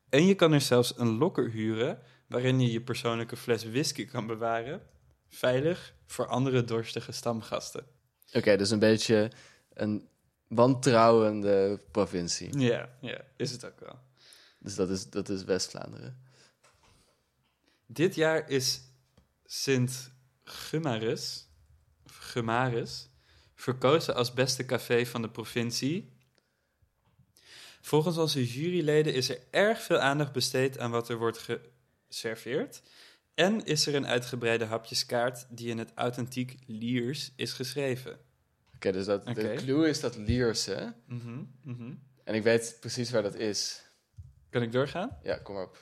[0.08, 4.26] En je kan er zelfs een lokker huren waarin je je persoonlijke fles whisky kan
[4.26, 4.82] bewaren,
[5.28, 7.86] veilig voor andere dorstige stamgasten.
[8.32, 9.30] Oké, dus een beetje
[9.72, 10.08] een
[10.48, 12.58] wantrouwende provincie.
[12.58, 13.98] Ja, ja, is het ook wel.
[14.58, 16.24] Dus dat is, dat is West-Vlaanderen.
[17.86, 18.80] Dit jaar is
[19.44, 20.10] Sint
[20.44, 21.48] Gumarus,
[22.04, 23.08] of Gumarus,
[23.54, 26.14] verkozen als beste café van de provincie.
[27.80, 31.48] Volgens onze juryleden is er erg veel aandacht besteed aan wat er wordt
[32.08, 32.82] geserveerd.
[33.34, 38.18] En is er een uitgebreide hapjeskaart die in het authentiek Liers is geschreven.
[38.76, 39.54] Oké, dus dat, de Oké.
[39.54, 40.94] clue is dat Lierse.
[41.06, 41.94] Mhm, mhm.
[42.24, 43.84] En ik weet precies waar dat is.
[44.50, 45.18] Kan ik doorgaan?
[45.22, 45.78] Ja, kom maar op.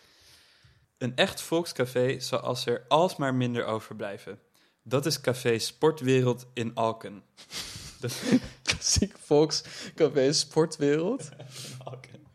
[0.98, 4.38] Een echt volkscafé zoals er alsmaar minder overblijven.
[4.82, 7.22] Dat is café Sportwereld in Alken.
[8.00, 8.22] Dat,
[8.62, 11.28] Klassiek volkscafé sportwereld.
[11.84, 12.26] Alken.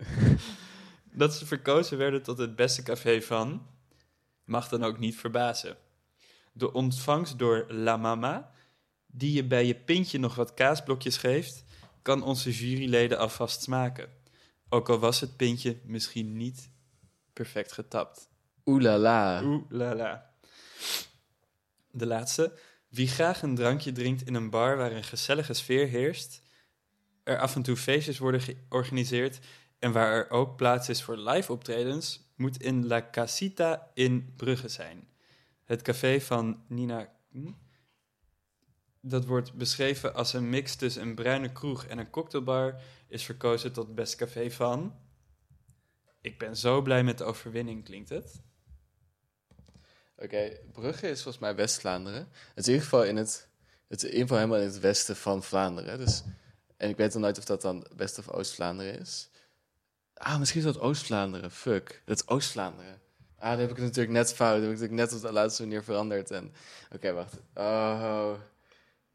[1.12, 3.68] Dat ze verkozen werden tot het beste café van,
[4.44, 5.78] mag dan ook niet verbazen.
[6.52, 8.52] De ontvangst door La Mama,
[9.12, 11.64] die je bij je pintje nog wat kaasblokjes geeft,
[12.02, 14.10] kan onze juryleden alvast smaken.
[14.70, 16.70] Ook al was het pintje misschien niet
[17.34, 18.30] perfect getapt.
[18.66, 19.44] Oeh la la.
[19.44, 20.30] Oeh la la.
[21.92, 22.58] De laatste.
[22.90, 26.42] Wie graag een drankje drinkt in een bar waar een gezellige sfeer heerst,
[27.24, 29.40] er af en toe feestjes worden georganiseerd
[29.80, 34.68] en waar er ook plaats is voor live optredens, moet in La Casita in Brugge
[34.68, 35.08] zijn.
[35.66, 37.10] Het café van Nina.
[37.32, 37.52] hm?
[39.02, 43.74] Dat wordt beschreven als een mix tussen een bruine kroeg en een cocktailbar, is verkozen
[43.74, 44.96] tot best café van.
[46.22, 48.42] Ik ben zo blij met de overwinning, klinkt het?
[50.18, 52.30] Oké, Brugge is volgens mij West-Vlaanderen.
[52.30, 53.48] Het is in ieder geval in het,
[53.88, 55.98] het helemaal in het westen van Vlaanderen.
[55.98, 56.24] Dus,
[56.78, 59.30] en ik weet dan nooit of dat dan West- of Oost-Vlaanderen is.
[60.14, 61.52] Ah, misschien is dat Oost-Vlaanderen.
[61.52, 63.02] Fuck, dat is Oost-Vlaanderen.
[63.38, 64.62] Ah, dan heb ik het natuurlijk net fout.
[64.62, 66.32] Dan heb ik het net op de laatste manier veranderd.
[66.32, 66.54] En...
[66.92, 67.34] Oké, wacht.
[67.54, 68.34] Oh.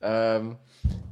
[0.04, 0.52] Ehm,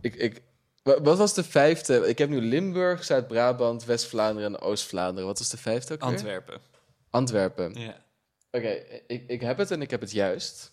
[0.00, 0.42] ik, ik,
[0.83, 2.09] wa- wat was de vijfde?
[2.09, 5.26] Ik heb nu Limburg, Zuid-Brabant, West-Vlaanderen en Oost-Vlaanderen.
[5.28, 6.09] Wat was de vijfde ook weer?
[6.11, 6.61] Antwerpen.
[7.11, 7.74] Antwerpen.
[7.81, 7.96] Ja.
[8.50, 8.68] Oké,
[9.07, 10.72] ik, ik heb het en ik heb het juist.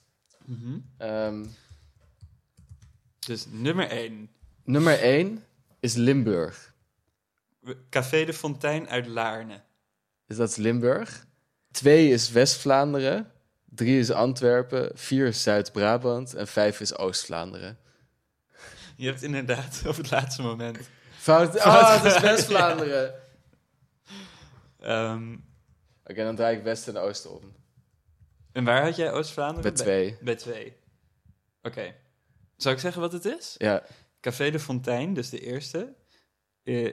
[0.98, 1.46] Ehm,
[3.20, 4.30] Dus nummer 1.
[4.64, 5.44] nummer 1
[5.80, 6.74] is Limburg.
[7.90, 9.62] Café de Fontein uit Laarne.
[10.26, 11.26] Dus dat is Limburg.
[11.72, 13.32] 2 is West-Vlaanderen.
[13.66, 14.92] 3 is Antwerpen.
[14.94, 16.34] 4 is Zuid-Brabant.
[16.34, 17.78] En 5 is Oost-Vlaanderen.
[19.00, 20.90] Je hebt inderdaad op het laatste moment.
[21.18, 21.60] Fout.
[21.60, 23.14] Ah, het is West-Vlaanderen.
[24.80, 25.34] Ehm,
[26.04, 27.54] Oké, dan draai ik West en Oosten om.
[28.52, 29.62] en waar had jij Oost-Vlaanderen?
[29.62, 30.18] Bij 2.
[30.22, 30.74] Bij 2.
[31.62, 31.96] Oké.
[32.58, 33.56] Zal ik zeggen wat het is?
[33.58, 33.84] Ja.
[34.22, 35.94] Café de Fontein, dus de eerste,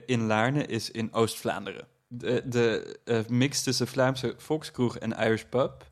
[0.05, 1.87] in Laarne, is in Oost-Vlaanderen.
[2.07, 5.85] De, de eh, mix tussen Vlaamse volkskroeg en Irish pub.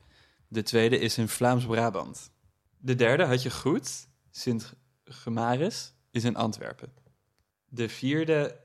[0.48, 2.32] De tweede is in Vlaams-Brabant.
[2.78, 4.08] De derde had je goed.
[4.32, 6.94] Sint-Gemaris is in Antwerpen.
[7.68, 8.58] De vierde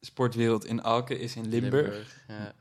[0.00, 2.24] sportwereld in Alken is in Limburg.
[2.28, 2.54] Ja.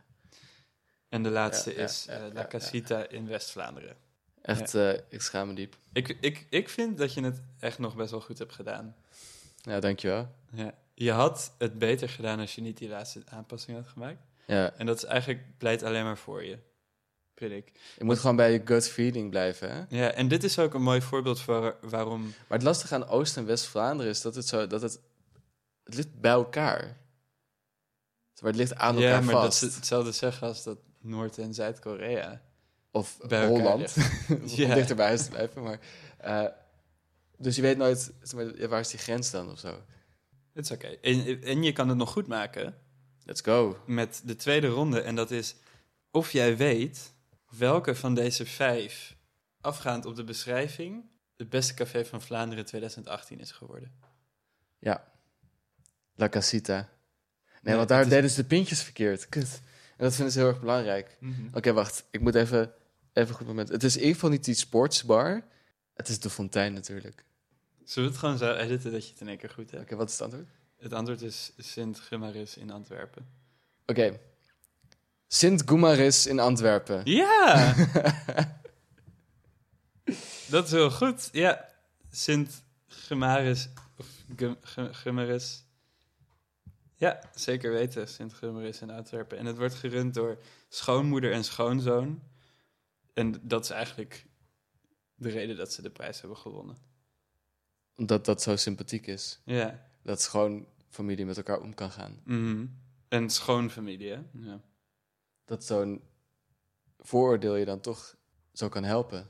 [1.09, 2.47] En de laatste Ja, is eh, La.
[2.47, 3.95] Casita in West-Vlaanderen.
[4.41, 5.77] Echt, eh, ik schaam me diep.
[5.93, 8.95] Ik, ik, ik vind dat je het echt nog best wel goed hebt gedaan.
[9.61, 10.35] Ja, dankjewel.
[10.51, 10.73] Ja.
[10.93, 14.21] Je had het beter gedaan als je niet die laatste aanpassing had gemaakt.
[14.45, 16.57] Ja, En dat is eigenlijk pleit alleen maar voor je,
[17.37, 17.71] vind ik.
[17.97, 19.83] je moet gewoon bij je gut feeling blijven, hè?
[19.97, 22.21] Ja, en dit is ook een mooi voorbeeld voor waarom...
[22.23, 24.67] Maar het lastige aan Oost- en West-Vlaanderen is dat het zo...
[24.67, 24.99] Dat het,
[25.83, 26.97] het ligt bij elkaar.
[28.41, 29.59] Maar het ligt aan elkaar ja, maar vast.
[29.61, 32.41] dat is hetzelfde zeggen als dat Noord- en Zuid-Korea.
[32.91, 33.95] Of bij elkaar Holland.
[34.29, 34.67] Om Ja.
[34.67, 34.95] huis te
[35.29, 35.63] blijven.
[35.63, 35.79] Maar,
[36.17, 36.45] eh,
[37.37, 38.11] dus je weet nooit,
[38.69, 39.81] waar is die grens dan of zo?
[40.53, 40.87] Het is oké.
[40.87, 42.75] En, en je kan het nog goed maken
[43.23, 43.77] Let's go.
[43.85, 45.01] met de tweede ronde.
[45.01, 45.55] En dat is
[46.11, 47.13] of jij weet
[47.49, 49.15] welke van deze vijf,
[49.61, 51.05] afgaand op de beschrijving,
[51.37, 53.91] het beste café van Vlaanderen 2018 is geworden.
[54.79, 55.11] Ja.
[56.15, 56.75] La Casita.
[56.75, 59.29] Nee, Nee, want daar is- deden ze de pintjes verkeerd.
[59.29, 59.61] Kut.
[59.97, 61.17] En dat vinden ze heel erg belangrijk.
[61.53, 62.03] Oké, wacht.
[62.11, 62.73] Ik moet even,
[63.13, 63.69] even een goed moment.
[63.69, 65.43] Het is in ieder geval niet die sportsbar.
[65.93, 67.25] Het is de fontein natuurlijk.
[67.83, 69.83] Zullen we het gewoon zo editen dat je het in één keer goed hebt?
[69.83, 70.47] Oké, wat is het antwoord?
[70.77, 73.27] Het antwoord is Sint-Gemaris in Antwerpen.
[73.85, 74.19] Oké.
[75.27, 77.01] Sint-Goumaris in Antwerpen.
[77.03, 77.73] Ja!
[80.49, 81.29] dat is heel goed.
[81.31, 81.69] Ja,
[82.11, 83.69] Sint-Gemaris.
[83.97, 85.65] Of Gum- Gum- Gummaris.
[86.95, 88.07] Ja, zeker weten.
[88.07, 89.37] Sint-Gummaris in Antwerpen.
[89.37, 90.37] En het wordt gerund door
[90.69, 92.21] schoonmoeder en schoonzoon.
[93.13, 94.25] En dat is eigenlijk
[95.15, 96.77] de reden dat ze de prijs hebben gewonnen.
[97.95, 99.39] Omdat dat zo sympathiek is.
[99.45, 99.87] Ja.
[100.03, 102.21] Dat is gewoon familie met elkaar om kan gaan.
[102.23, 102.65] Mhm.
[103.07, 104.19] En schoonfamilie, hè?
[104.31, 104.59] Ja.
[105.47, 106.01] Dat zo'n
[106.99, 108.15] vooroordeel je dan toch
[108.53, 109.27] zo kan helpen.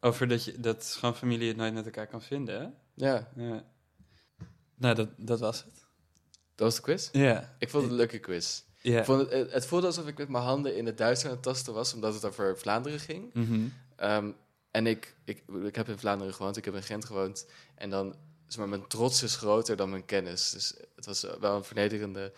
[0.00, 2.68] Over dat, je, dat schoonfamilie het nooit met elkaar kan vinden, hè?
[2.94, 3.64] Ja, Ja.
[4.74, 5.86] Nou, dat, dat was het.
[6.54, 7.08] dat was de quiz.
[7.12, 7.56] Ja.
[7.58, 8.62] Ik vond het een leuke quiz.
[8.80, 8.98] ja.
[8.98, 11.42] Ik vond het, het, voelde alsof ik met mijn handen in het Duits aan het
[11.42, 13.34] tasten was, omdat het over Vlaanderen ging.
[13.34, 13.68] Mhm.
[13.96, 14.30] Ehm,
[14.70, 17.46] en ik, ik, ik heb in Vlaanderen gewoond, ik heb in Gent gewoond.
[17.74, 18.14] En dan
[18.46, 20.50] zeg maar, mijn trots is groter dan mijn kennis.
[20.50, 22.32] Dus het was wel een vernederende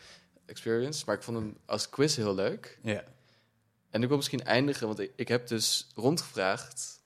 [0.49, 1.03] experience.
[1.07, 2.78] Maar ik vond hem als quiz heel leuk.
[2.82, 3.05] Ja.
[3.90, 7.03] En ik wil misschien eindigen, want ik, ik heb dus rondgevraagd...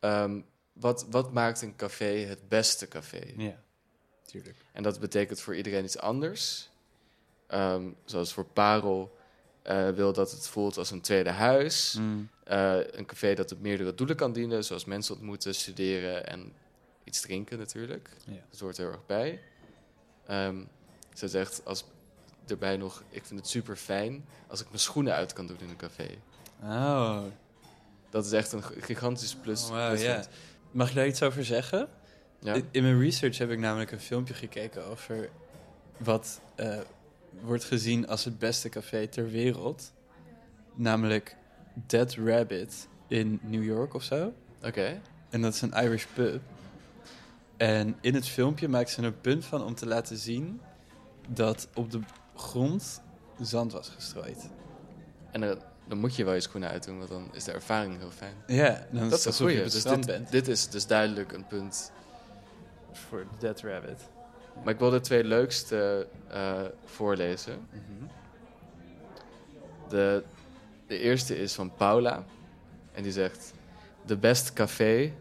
[0.00, 0.40] ehm,
[0.72, 3.32] wat, wat maakt een café het beste café?
[3.36, 3.62] Ja.
[4.22, 4.56] Tuurlijk.
[4.72, 6.70] En dat betekent voor iedereen iets anders.
[7.46, 9.16] Ehm, zoals voor Parel
[9.62, 11.96] eh, wil dat het voelt als een tweede huis.
[11.98, 12.28] Mm.
[12.44, 16.52] Eh, een café dat op meerdere doelen kan dienen, zoals mensen ontmoeten, studeren en
[17.04, 18.10] iets drinken natuurlijk.
[18.26, 18.44] Ja.
[18.50, 19.42] Dat hoort er heel erg bij.
[20.26, 20.62] Ehm
[21.14, 21.84] ze zegt als
[22.50, 25.68] erbij nog, ik vind het super fijn als ik mijn schoenen uit kan doen in
[25.68, 26.08] een café.
[26.62, 27.22] Oh.
[28.10, 29.70] Dat is echt een gigantisch plus.
[29.70, 29.92] Oh.
[30.70, 31.88] Mag ik daar iets over zeggen?
[32.38, 32.54] Ja?
[32.70, 35.28] In- mijn research heb ik namelijk een filmpje gekeken over
[35.96, 36.78] wat eh,
[37.40, 39.92] wordt gezien als het beste café ter wereld.
[40.74, 41.36] Namelijk
[41.86, 44.32] Dead Rabbit in New York of zo.
[44.62, 45.00] Oké.
[45.30, 46.42] En dat is een Irish pub.
[47.56, 50.60] En in het filmpje maakt ze er een punt van om te laten zien
[51.28, 52.00] dat op de
[52.34, 53.02] grond
[53.40, 54.48] zand was gestrooid.
[55.30, 58.10] En dan, dan moet je wel je schoenen uitdoen, want dan is de ervaring heel
[58.10, 58.34] fijn.
[58.46, 60.30] Ja, dan Dat is het Dus strand dit, bent.
[60.30, 61.92] dit is dus duidelijk een punt.
[62.92, 64.00] Voor Dead Rabbit.
[64.64, 67.66] Maar ik wil de twee leukste eh, voorlezen.
[67.70, 68.06] Mhm.
[69.88, 70.24] De,
[70.86, 72.24] de eerste is van Paula.
[72.92, 73.52] En die zegt...
[74.06, 75.12] The best café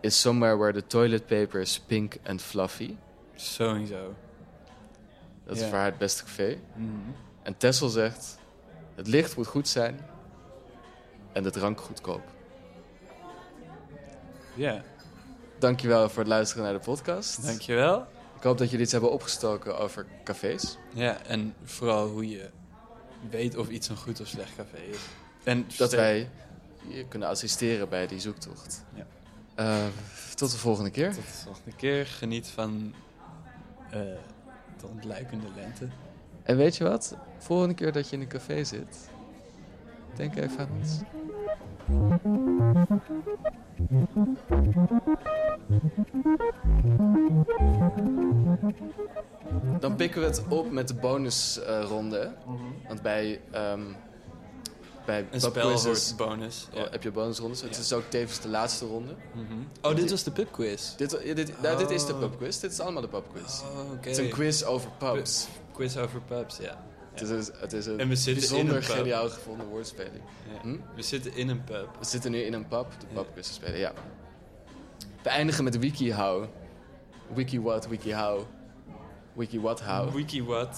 [0.00, 2.96] is somewhere where the toilet paper is pink and fluffy.
[3.34, 4.14] Sowieso.
[5.46, 6.58] Dat is voor haar het beste café.
[6.74, 6.90] Mhm.
[7.42, 8.38] En Tessel zegt...
[8.94, 10.00] Het licht moet goed zijn.
[11.32, 12.22] En de drank goedkoop.
[14.54, 14.82] Ja,
[15.58, 17.46] Dankjewel voor het luisteren naar de podcast.
[17.46, 18.06] dankjewel.
[18.36, 20.78] Ik hoop dat jullie iets hebben opgestoken over cafés.
[20.94, 22.50] Ja, en vooral hoe je
[23.30, 24.98] weet of iets een goed of slecht café is.
[25.44, 26.30] En Dat wij
[26.88, 28.84] je kunnen assisteren bij die zoektocht.
[28.94, 29.06] Ja.
[29.54, 29.84] Eh,
[30.34, 31.12] tot de volgende keer.
[31.14, 32.06] Tot de volgende keer.
[32.06, 32.94] Geniet van
[33.90, 34.00] eh,
[34.80, 35.88] de ontluikende lente.
[36.42, 37.16] En weet je wat?
[37.38, 39.10] Volgende keer dat je in een café zit,
[40.14, 41.00] denk even aan ons.
[49.80, 52.34] Dan pikken we het op met de bonusronde.
[52.88, 53.80] Want bij, ehm
[55.06, 55.52] bij Een
[56.16, 56.68] bonus.
[56.72, 56.86] Ja.
[56.90, 57.62] heb je bonusrondes.
[57.62, 59.14] Het is ook tevens de laatste ronde.
[59.32, 59.52] Mhm.
[59.82, 60.94] Oh, dit was de pubquiz.
[60.96, 62.18] Dit, dit, nou, dit is de Oh.
[62.18, 62.58] pubquiz.
[62.58, 63.60] Dit is allemaal de pubquiz.
[63.60, 63.90] Oh.
[63.96, 65.46] Het is een quiz over pubs.
[65.72, 66.84] Quiz over pubs, ja.
[67.14, 70.22] Het is, het is een bijzonder een geniaal gevonden woordspeling.
[70.62, 70.76] Hm?
[70.94, 71.88] We zitten in een pub.
[71.98, 73.92] We zitten nu in een pub, de pubquiz te spelen, ja.
[75.22, 76.44] We eindigen met WikiHow.
[77.34, 78.40] Wiki what, wiki how.
[79.32, 80.14] Wiki what how.
[80.14, 80.76] Wiki what?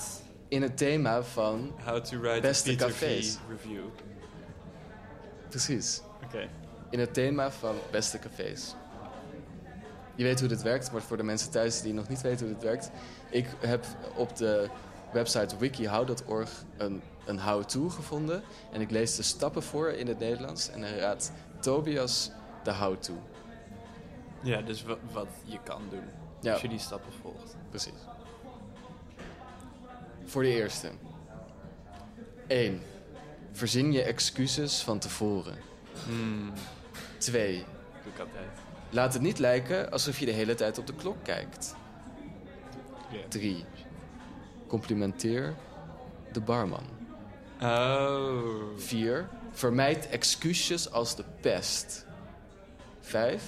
[0.49, 1.73] In het thema van...
[1.85, 3.39] How to write Beste a cafés.
[3.49, 3.83] Review.
[5.49, 6.01] Precies.
[6.25, 6.49] Oké.
[6.91, 8.75] In het thema van beste cafés.
[10.15, 12.55] Je weet hoe dit werkt, maar voor de mensen thuis die nog niet weten hoe
[12.55, 12.91] dit werkt.
[13.31, 13.85] Ik heb
[14.17, 14.69] op de
[15.13, 18.43] website wikihow.org een, een how-to gevonden.
[18.73, 20.69] En ik lees de stappen voor in het Nederlands.
[20.71, 22.31] En dan raadt Tobias
[22.63, 23.13] de how-to.
[24.43, 26.05] Ja, dus wa- wat je kan doen.
[26.41, 26.53] Ja.
[26.53, 27.57] Als je die stappen volgt.
[27.71, 27.93] Precies.
[30.25, 30.89] Voor de eerste.
[32.47, 32.81] 1.
[33.59, 35.59] Verzin je excuses van tevoren.
[36.07, 36.53] Hmm,
[37.19, 37.65] 2.
[38.03, 38.49] doe ik altijd.
[38.91, 41.75] Laat het niet lijken alsof je de hele tijd op de klok kijkt.
[43.11, 43.19] Ja.
[43.29, 43.65] 3.
[44.67, 45.55] Complimenteer
[46.33, 46.85] de barman.
[47.63, 48.77] Oh.
[48.77, 49.29] 4.
[49.53, 52.07] Vermijd excuses als de pest.
[53.01, 53.43] 5.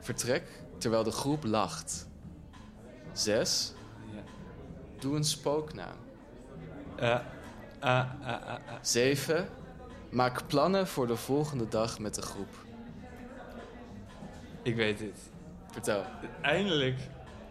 [0.00, 0.44] Vertrek
[0.78, 2.08] terwijl de groep lacht.
[3.12, 3.72] 6.
[4.14, 4.22] Ja.
[4.98, 5.96] Doe een spooknaam.
[6.98, 7.20] Ah,
[8.80, 9.48] 7.
[10.10, 12.54] Maak plannen voor de volgende dag met de groep.
[14.62, 15.18] Ik weet dit.
[15.72, 16.04] Vertel.
[16.42, 16.96] Eindelijk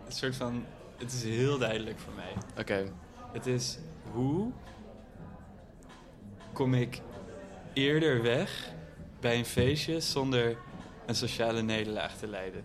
[0.06, 0.66] een soort van...
[0.98, 2.34] Het is heel duidelijk voor mij.
[2.60, 2.92] Oké.
[3.32, 3.78] Het is
[4.12, 4.52] hoe
[6.54, 7.02] kom ik
[7.74, 8.72] eerder weg
[9.20, 10.58] bij een feestje zonder
[11.06, 12.64] een sociale nederlaag te lijden.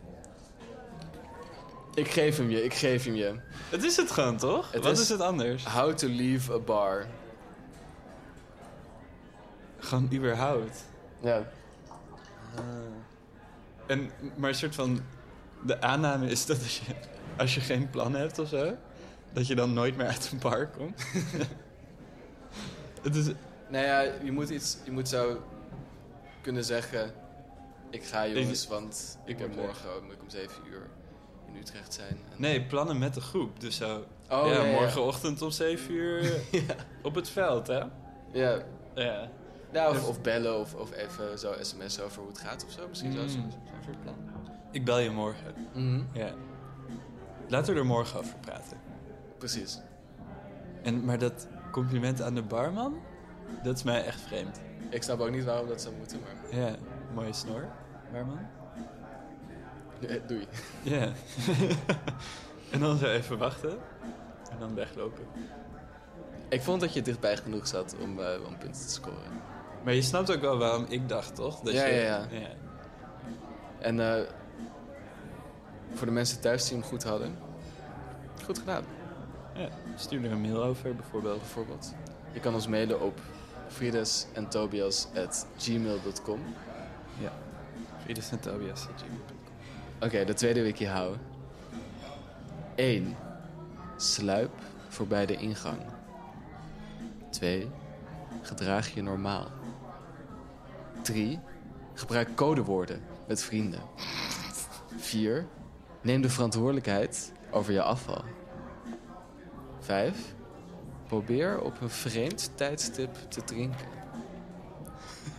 [1.95, 3.35] Ik geef hem je, ik geef hem je.
[3.69, 4.73] Het is het gewoon, toch?
[4.73, 5.09] Het Wat is- is...
[5.09, 5.65] het anders?
[5.65, 7.07] How to leave a bar.
[9.79, 10.85] Gewoon überhaupt.
[11.21, 11.43] Ja.
[13.87, 15.01] En, maar een soort van...
[15.65, 16.95] De aanname is dat als je,
[17.37, 18.75] als je geen plan hebt of zo...
[19.33, 21.03] dat je dan nooit meer uit een bar komt.
[23.03, 23.27] het is...
[23.69, 25.43] Nou ja, je moet iets, je moet zo
[26.41, 27.13] kunnen zeggen...
[27.91, 30.87] Ik ga jongens, want ik ik heb moet morgen moet ik om 7 uur
[31.47, 32.09] in Utrecht zijn.
[32.31, 33.61] En- Nee, plannen met de groep.
[33.61, 34.05] Dus zo...
[34.31, 34.73] Oh, ja, ja, ja.
[34.73, 36.33] morgenochtend om 7 uur
[37.03, 37.83] op het veld, hè?
[38.33, 38.63] Ja.
[38.95, 39.29] Ja.
[39.73, 42.89] Nou, of, of bellen of, of even zo sms'en over hoe het gaat of zo.
[42.89, 43.29] Misschien zo- Mm.
[43.29, 43.53] zo- zo'n
[43.85, 44.15] soort plan.
[44.71, 45.55] Ik bel je morgen.
[45.75, 46.03] Mhm.
[46.13, 46.33] Ja.
[47.49, 48.77] Laten we er morgen over praten.
[49.39, 49.81] Precies.
[50.83, 52.99] En, maar dat compliment aan de barman,
[53.63, 54.61] dat is mij echt vreemd.
[54.91, 56.61] Ik snap ook niet waarom dat zou moeten, maar...
[56.61, 56.75] Ja,
[57.15, 57.69] mooie snor,
[58.13, 58.39] barman.
[60.09, 60.47] Eh, Doei.
[60.83, 61.09] Ja.
[62.73, 63.79] en dan zo even wachten.
[64.51, 65.25] En dan weglopen.
[66.49, 69.41] Ik vond dat je dichtbij genoeg zat om, eh, om punten te scoren.
[69.85, 71.61] Maar je snapt ook wel waarom ik dacht, toch?
[71.61, 72.49] Dat Ja, je, ja, ja.
[73.79, 74.23] En eh,
[75.95, 77.39] voor de mensen thuis die hem goed hadden,
[78.45, 78.85] goed gedaan.
[79.55, 81.39] Ja, Stuur er een mail over, bijvoorbeeld.
[81.39, 81.95] Bijvoorbeeld.
[82.33, 83.21] Je kan ons mailen op
[83.69, 84.49] frides en.
[87.21, 87.33] Ja.
[88.03, 88.87] Frides en Tobias.
[90.01, 91.21] Oké, de tweede wiki houden.
[92.75, 93.17] 1.
[93.97, 94.51] Sluip
[94.89, 95.79] voorbij de ingang.
[97.31, 97.71] 2.
[98.43, 99.47] Gedraag je normaal.
[101.03, 101.39] 3.
[101.95, 103.81] Gebruik codewoorden met vrienden.
[104.97, 105.47] 4.
[106.01, 108.25] Neem de verantwoordelijkheid over je afval.
[109.81, 110.35] 5.
[111.07, 113.87] Probeer op een vreemd tijdstip te drinken.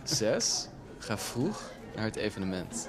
[0.04, 0.68] 6.
[0.98, 2.88] Ga vroeg naar het evenement.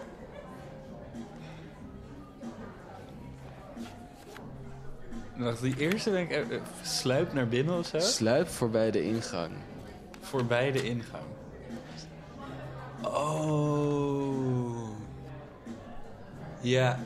[5.38, 6.32] Wacht, die eerste ben ik...
[6.32, 8.00] eh, eh, sluip naar binnen of zo?
[8.00, 9.52] Sluip voorbij de ingang.
[10.20, 11.24] Voorbij de ingang.
[13.04, 14.90] Oh.
[16.62, 17.00] Ja.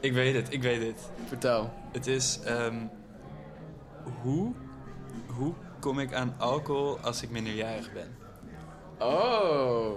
[0.00, 1.10] Ik weet het, ik weet het.
[1.26, 1.72] Vertel.
[1.92, 2.40] Het is...
[2.44, 2.86] ehm,
[4.22, 4.52] hoe,
[5.26, 8.16] hoe kom ik aan alcohol als ik minderjarig ben?
[8.98, 9.90] Oh,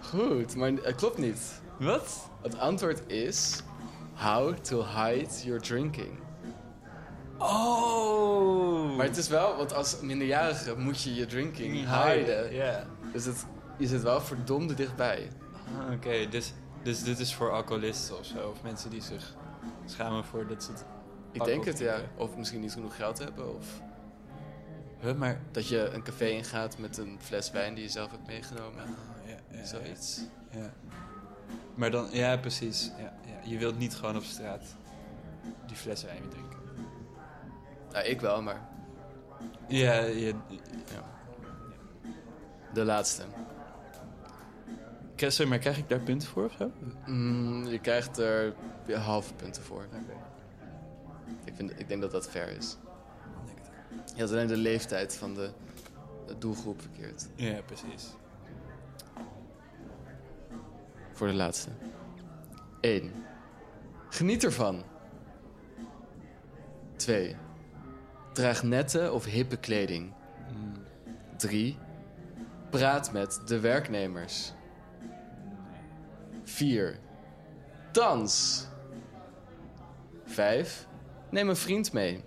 [0.00, 0.56] goed.
[0.56, 1.60] Maar het klopt niet.
[1.78, 2.28] Wat?
[2.42, 3.62] Het antwoord is...
[4.14, 6.18] How to hide your drinking.
[7.38, 8.96] Oh.
[8.96, 12.54] Maar het is wel, want als minderjarige moet je je drinking hiden.
[12.54, 12.86] Ja.
[13.12, 13.46] Dus het,
[13.78, 15.28] je zit wel verdomde dichtbij.
[15.78, 16.52] Ah, Oké, dus,
[16.82, 18.48] dus dit is voor alcoholisten of zo?
[18.48, 19.36] Of mensen die zich
[19.86, 20.84] schamen voor dat ze het...
[21.32, 22.00] Ik denk het, ja.
[22.16, 23.56] Of misschien niet genoeg geld hebben.
[23.56, 23.80] Of
[25.00, 25.40] Huh, maar...
[25.50, 28.84] dat je een café ingaat met een fles wijn die je zelf hebt meegenomen.
[29.26, 30.20] Ja, ja, Zoiets.
[30.50, 30.72] Ja.
[31.74, 32.90] Maar dan, ja, precies.
[32.98, 33.50] Ja, ja.
[33.50, 34.62] Je wilt niet gewoon op straat
[35.66, 36.58] die fles wijn drinken.
[37.92, 38.68] Nou, ik wel, maar...
[39.68, 40.34] Ja, je,
[40.92, 41.02] Ja.
[42.72, 43.22] De laatste.
[45.30, 46.70] Sorry, maar krijg ik daar punten voor of zo?
[47.06, 48.54] Mm, je krijgt er
[48.92, 49.86] halve punten voor.
[51.44, 52.76] Ik, vind, ik denk dat dat fair is.
[54.14, 55.50] Je had alleen de leeftijd van de,
[56.26, 57.28] de doelgroep verkeerd.
[57.34, 58.10] Ja, precies.
[61.12, 61.68] Voor de laatste.
[62.80, 63.12] 1.
[64.08, 64.82] Geniet ervan.
[66.96, 67.36] 2.
[68.32, 70.12] Draag nette of hippe kleding.
[71.36, 71.78] 3.
[72.70, 74.52] Praat met de werknemers.
[76.52, 76.98] 4.
[77.92, 78.66] Dans.
[80.24, 80.86] 5.
[81.30, 82.24] Neem een vriend mee.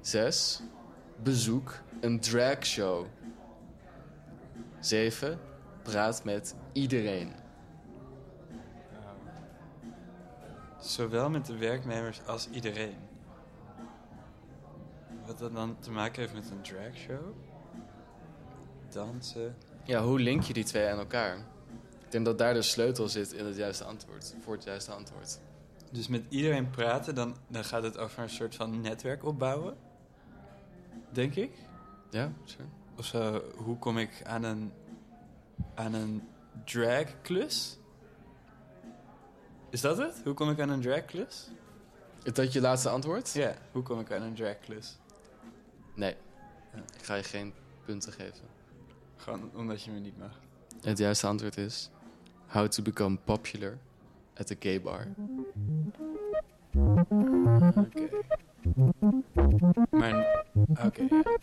[0.00, 0.62] 6.
[1.22, 3.06] Bezoek een dragshow.
[4.80, 5.38] 7.
[5.82, 7.32] Praat met iedereen.
[10.80, 12.96] Zowel met de werknemers als iedereen.
[15.26, 17.34] Wat dat dan te maken heeft met een dragshow?
[18.88, 19.56] Dansen.
[19.84, 21.56] Ja, hoe link je die twee aan elkaar?
[22.08, 24.34] Ik denk dat daar de sleutel zit in het juiste antwoord.
[24.42, 25.38] Voor het juiste antwoord.
[25.90, 29.76] Dus met iedereen praten, dan, dan gaat het over een soort van netwerk opbouwen.
[31.12, 31.50] Denk ik.
[32.10, 32.64] Ja, sure.
[32.96, 34.72] Of zo, hoe kom ik aan een,
[35.74, 36.28] aan een
[36.64, 37.78] dragklus?
[39.70, 40.20] Is dat het?
[40.24, 41.48] Hoe kom ik aan een dragklus?
[42.22, 43.32] Is dat je laatste antwoord?
[43.32, 44.98] Ja, hoe kom ik aan een dragklus?
[45.94, 46.16] Nee.
[46.98, 47.54] Ik ga je geen
[47.84, 48.48] punten geven.
[49.16, 50.40] Gewoon omdat je me niet mag.
[50.82, 51.90] Het juiste antwoord is...
[52.48, 53.78] How to Become Popular
[54.38, 55.08] at a Gay Bar.
[57.76, 58.08] Okay.
[60.84, 61.02] Oké.
[61.02, 61.38] Okay,